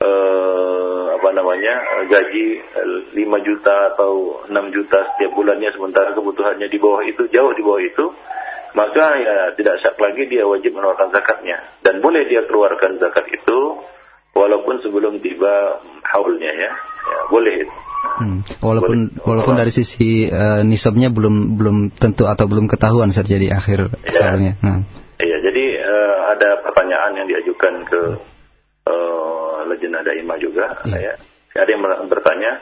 [0.04, 6.68] eh, apa namanya eh, gaji eh, 5 juta atau 6 juta setiap bulannya sementara kebutuhannya
[6.68, 8.06] di bawah itu jauh di bawah itu
[8.74, 11.62] maka ya tidak syak lagi dia wajib mengeluarkan zakatnya.
[11.86, 13.58] Dan boleh dia keluarkan zakat itu
[14.34, 17.70] walaupun sebelum tiba haulnya ya, ya boleh.
[18.04, 19.24] Hmm, Walaupun Boleh.
[19.24, 24.36] walaupun dari sisi eh, nisabnya belum belum tentu atau belum ketahuan saat jadi akhir Ya.
[24.60, 24.84] Nah,
[25.14, 28.00] Iya, jadi eh, ada pertanyaan yang diajukan ke
[28.90, 29.23] eh,
[29.68, 31.14] Lejena Daimah juga, Iya.
[31.54, 31.62] ya.
[31.62, 32.60] Ada yang ber- bertanya,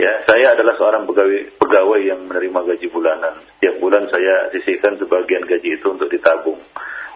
[0.00, 3.44] ya, saya adalah seorang pegawai pegawai yang menerima gaji bulanan.
[3.56, 6.58] Setiap bulan saya sisihkan sebagian gaji itu untuk ditabung.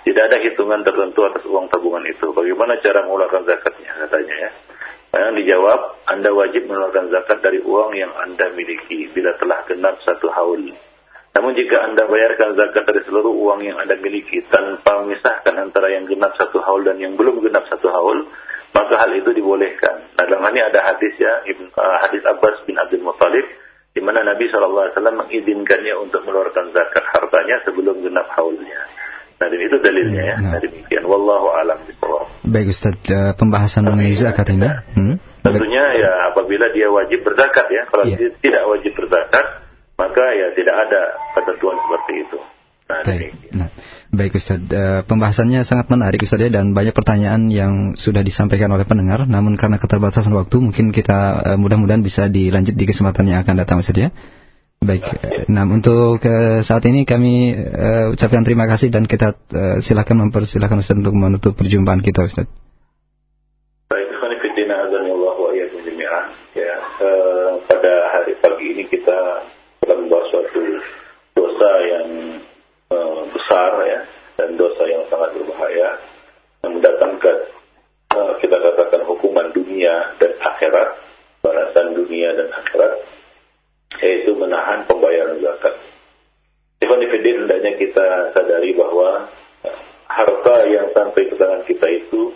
[0.04, 2.28] Tidak ada hitungan tertentu atas uang tabungan itu.
[2.36, 4.50] Bagaimana cara mengeluarkan zakatnya katanya ya?
[5.14, 5.80] Yang dijawab,
[6.10, 10.60] Anda wajib mengeluarkan zakat dari uang yang Anda miliki bila telah genap satu haul.
[11.34, 16.04] Namun jika Anda bayarkan zakat dari seluruh uang yang Anda miliki tanpa memisahkan antara yang
[16.04, 18.28] genap satu haul dan yang belum genap satu haul,
[18.74, 20.02] maka hal itu dibolehkan.
[20.18, 23.46] Nah, dalam hal ini ada hadis ya, uh, hadis Abbas bin Abdul Muttalib,
[23.94, 28.82] di mana Nabi SAW mengizinkannya untuk mengeluarkan zakat hartanya sebelum genap haulnya.
[29.38, 30.36] Nah, dan itu dalilnya ya.
[30.42, 30.50] Nah.
[30.58, 31.04] Nah, demikian.
[31.06, 32.26] Wallahu a'lam bishawab.
[32.44, 34.68] baik Ustaz, eh, pembahasan mengenai zakat ini.
[34.94, 35.16] Hmm?
[35.42, 35.58] Baik.
[35.58, 37.82] Tentunya ya apabila dia wajib berzakat ya.
[37.90, 38.16] Kalau Iya.
[38.18, 39.46] dia tidak wajib berzakat,
[39.98, 41.02] maka ya tidak ada
[41.38, 42.38] ketentuan seperti itu.
[43.02, 43.50] Baik.
[43.50, 43.68] Nah,
[44.14, 48.86] baik Ustaz, Eh, pembahasannya sangat menarik Ustaz ya dan banyak pertanyaan yang sudah disampaikan oleh
[48.86, 49.26] pendengar.
[49.26, 53.82] Namun karena keterbatasan waktu, mungkin kita eh, mudah-mudahan bisa dilanjut di kesempatan yang akan datang
[53.82, 54.14] Ustaz ya.
[54.84, 55.00] Baik.
[55.48, 60.76] Nah, untuk eh, saat ini kami eh, ucapkan terima kasih dan kita eh, silakan mempersilahkan
[60.76, 62.44] Ustaz untuk menutup perjumpaan kita Ustaz.
[63.88, 66.24] Baik, ikhwan fillah azanillahu wa iyyakum jami'an.
[66.52, 69.48] Ya, eh, pada hari pagi ini kita
[69.80, 70.60] telah membahas suatu
[71.32, 72.08] dosa yang
[72.92, 74.00] eh, besar ya
[74.40, 76.00] dan dosa yang sangat berbahaya
[76.64, 77.36] yang mendatangkan
[78.16, 80.96] eh, kita katakan hukuman dunia dan akhirat,
[81.44, 83.04] balasan dunia dan akhirat
[84.00, 85.76] yaitu menahan pembayaran zakat.
[86.80, 89.28] Ikhwan hendaknya kita sadari bahwa
[89.68, 89.76] eh,
[90.08, 92.32] harta yang sampai ke tangan kita itu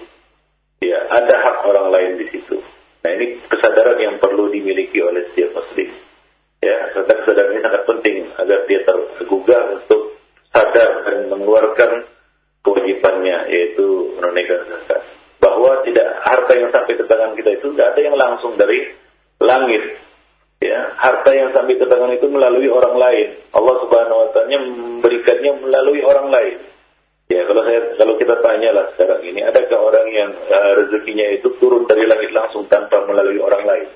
[0.78, 2.62] Ya, ada hak orang lain di situ.
[3.02, 5.90] Nah, ini kesadaran yang perlu dimiliki oleh setiap muslim.
[6.62, 10.17] Ya, kesadaran ini sangat penting agar dia tergugah untuk
[10.58, 12.10] sadar dan mengeluarkan
[12.66, 15.06] kewajibannya yaitu menunaikan zakat.
[15.38, 18.90] Bahwa tidak harta yang sampai ke tangan kita itu tidak ada yang langsung dari
[19.38, 20.02] langit.
[20.58, 23.38] Ya, harta yang sampai ke tangan itu melalui orang lain.
[23.54, 26.56] Allah Subhanahu wa taala memberikannya melalui orang lain.
[27.30, 31.84] Ya kalau saya kalau kita tanyalah sekarang ini, adakah orang yang uh, rezekinya itu turun
[31.86, 33.88] dari langit langsung tanpa melalui orang lain?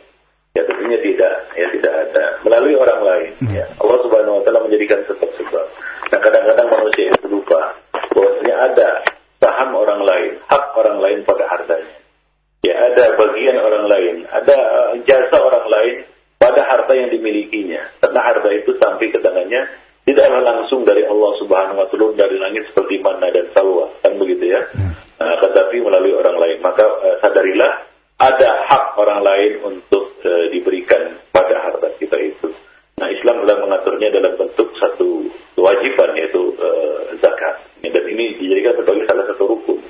[0.52, 2.24] Ya tentunya tidak, ya tidak ada.
[2.44, 3.30] Melalui orang lain.
[3.40, 3.52] Hmm.
[3.56, 3.64] Ya.
[3.80, 5.64] Allah Subhanahu Wa Taala menjadikan sebab-sebab.
[6.12, 7.80] Nah kadang-kadang manusia itu lupa
[8.12, 8.88] bahwasanya ada
[9.40, 11.96] saham orang lain, hak orang lain pada hartanya.
[12.62, 15.94] Ya ada bagian orang lain, ada uh, jasa orang lain
[16.38, 17.80] pada harta yang dimilikinya.
[17.98, 19.66] Karena harta itu sampai ke tangannya
[20.06, 24.52] tidaklah langsung dari Allah Subhanahu wa taala dari langit seperti mana dan salwa, kan begitu
[24.52, 24.62] ya.
[25.16, 26.62] Uh, tetapi melalui orang lain.
[26.62, 27.91] Maka uh, sadarilah
[28.22, 32.54] ada hak orang lain untuk uh, diberikan pada harta kita itu.
[33.02, 35.26] Nah, Islam telah mengaturnya dalam bentuk satu
[35.58, 37.66] kewajiban yaitu uh, zakat.
[37.82, 39.82] Dan ini dijadikan sebagai salah satu rukun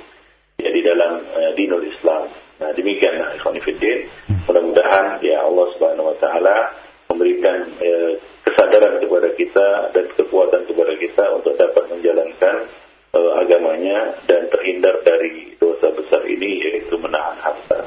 [0.57, 2.33] ya di dalam uh, dinul Islam.
[2.57, 4.09] Nah, demikian nah, Ikhwanifiddin.
[4.49, 6.73] Mudah-mudahan ya Allah Subhanahu wa taala
[7.13, 8.17] memberikan uh,
[8.49, 12.65] kesadaran kepada kita dan kekuatan kepada kita untuk dapat menjalankan
[13.13, 17.85] agamanya dan terhindar dari dosa besar ini yaitu menahan harta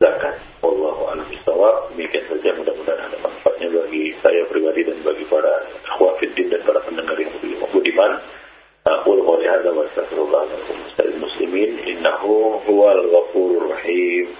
[0.00, 0.40] zakat.
[0.64, 1.92] Wallahu a'lam bishawab.
[1.92, 5.52] Demikian saja mudah-mudahan ada manfaatnya bagi saya pribadi dan bagi para
[5.92, 7.36] akhwafiddin dan para pendengar yang
[7.68, 8.12] budiman.
[8.80, 10.76] Aqul qawli hadza wa astaghfirullah lakum
[11.20, 14.32] muslimin innahu huwal ghafurur rahim.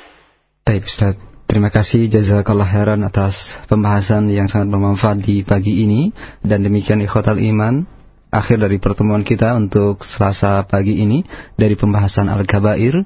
[0.64, 1.20] Baik Ustaz.
[1.44, 3.36] Terima kasih jazakallah khairan atas
[3.66, 6.14] pembahasan yang sangat bermanfaat di pagi ini
[6.46, 7.84] dan demikian ikhwatal iman
[8.30, 11.26] akhir dari pertemuan kita untuk Selasa pagi ini
[11.58, 13.02] dari pembahasan al-kabair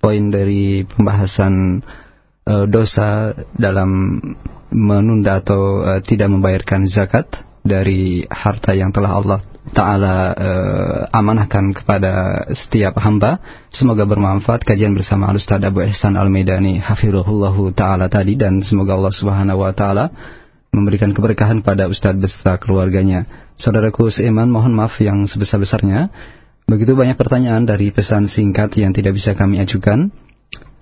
[0.00, 1.82] poin dari pembahasan
[2.46, 4.20] uh, dosa dalam
[4.70, 7.26] menunda atau uh, tidak membayarkan zakat
[7.66, 13.42] dari harta yang telah Allah Ta'ala uh, amanahkan kepada setiap hamba.
[13.74, 19.66] Semoga bermanfaat kajian bersama Al-Ustaz Abu Ihsan Al-Maidani Hafirullahu Ta'ala tadi dan semoga Allah Subhanahu
[19.66, 20.04] Wa Ta'ala
[20.70, 23.26] memberikan keberkahan pada Ustaz beserta keluarganya.
[23.58, 26.14] Saudaraku seiman mohon maaf yang sebesar-besarnya.
[26.66, 30.10] Begitu banyak pertanyaan dari pesan singkat yang tidak bisa kami ajukan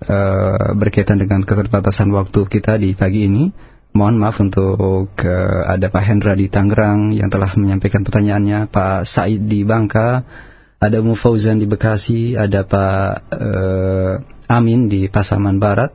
[0.09, 3.53] uh, berkaitan dengan keterbatasan waktu kita di pagi ini.
[3.93, 9.45] Mohon maaf untuk uh, ada Pak Hendra di Tangerang yang telah menyampaikan pertanyaannya, Pak Said
[9.45, 10.25] di Bangka,
[10.81, 14.13] ada Mu Fauzan di Bekasi, ada Pak uh,
[14.49, 15.93] Amin di Pasaman Barat,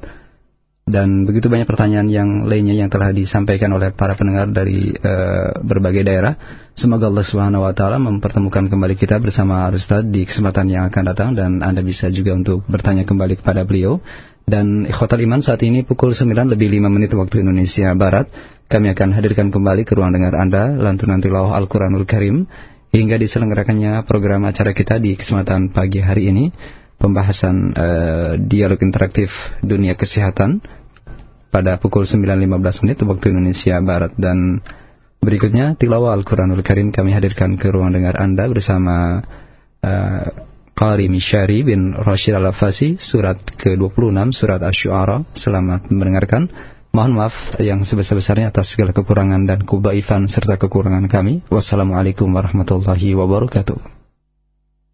[0.90, 6.02] dan begitu banyak pertanyaan yang lainnya yang telah disampaikan oleh para pendengar dari uh, berbagai
[6.02, 6.34] daerah.
[6.74, 11.28] Semoga Allah Subhanahu wa taala mempertemukan kembali kita bersama Ustaz di kesempatan yang akan datang
[11.38, 14.02] dan Anda bisa juga untuk bertanya kembali kepada beliau.
[14.50, 18.26] Dan ikhwatal iman saat ini pukul 9 lebih 5 menit waktu Indonesia Barat.
[18.66, 22.50] Kami akan hadirkan kembali ke ruang dengar Anda lantunan tilawah Al-Quranul Karim
[22.90, 26.50] hingga diselenggarakannya program acara kita di kesempatan pagi hari ini
[27.00, 29.32] pembahasan uh, dialog interaktif
[29.64, 30.60] dunia kesehatan
[31.50, 34.62] pada pukul 9.15 menit waktu Indonesia Barat dan
[35.20, 39.20] berikutnya tilawah Al-Quranul Karim kami hadirkan ke ruang dengar Anda bersama
[39.82, 40.26] uh,
[40.80, 45.28] Qari Mishari bin Rashid Al-Afasi surat ke-26 surat Asy-Syu'ara.
[45.36, 46.48] Selamat mendengarkan.
[46.96, 51.44] Mohon maaf yang sebesar-besarnya atas segala kekurangan dan kebaifan serta kekurangan kami.
[51.52, 53.99] Wassalamualaikum warahmatullahi wabarakatuh.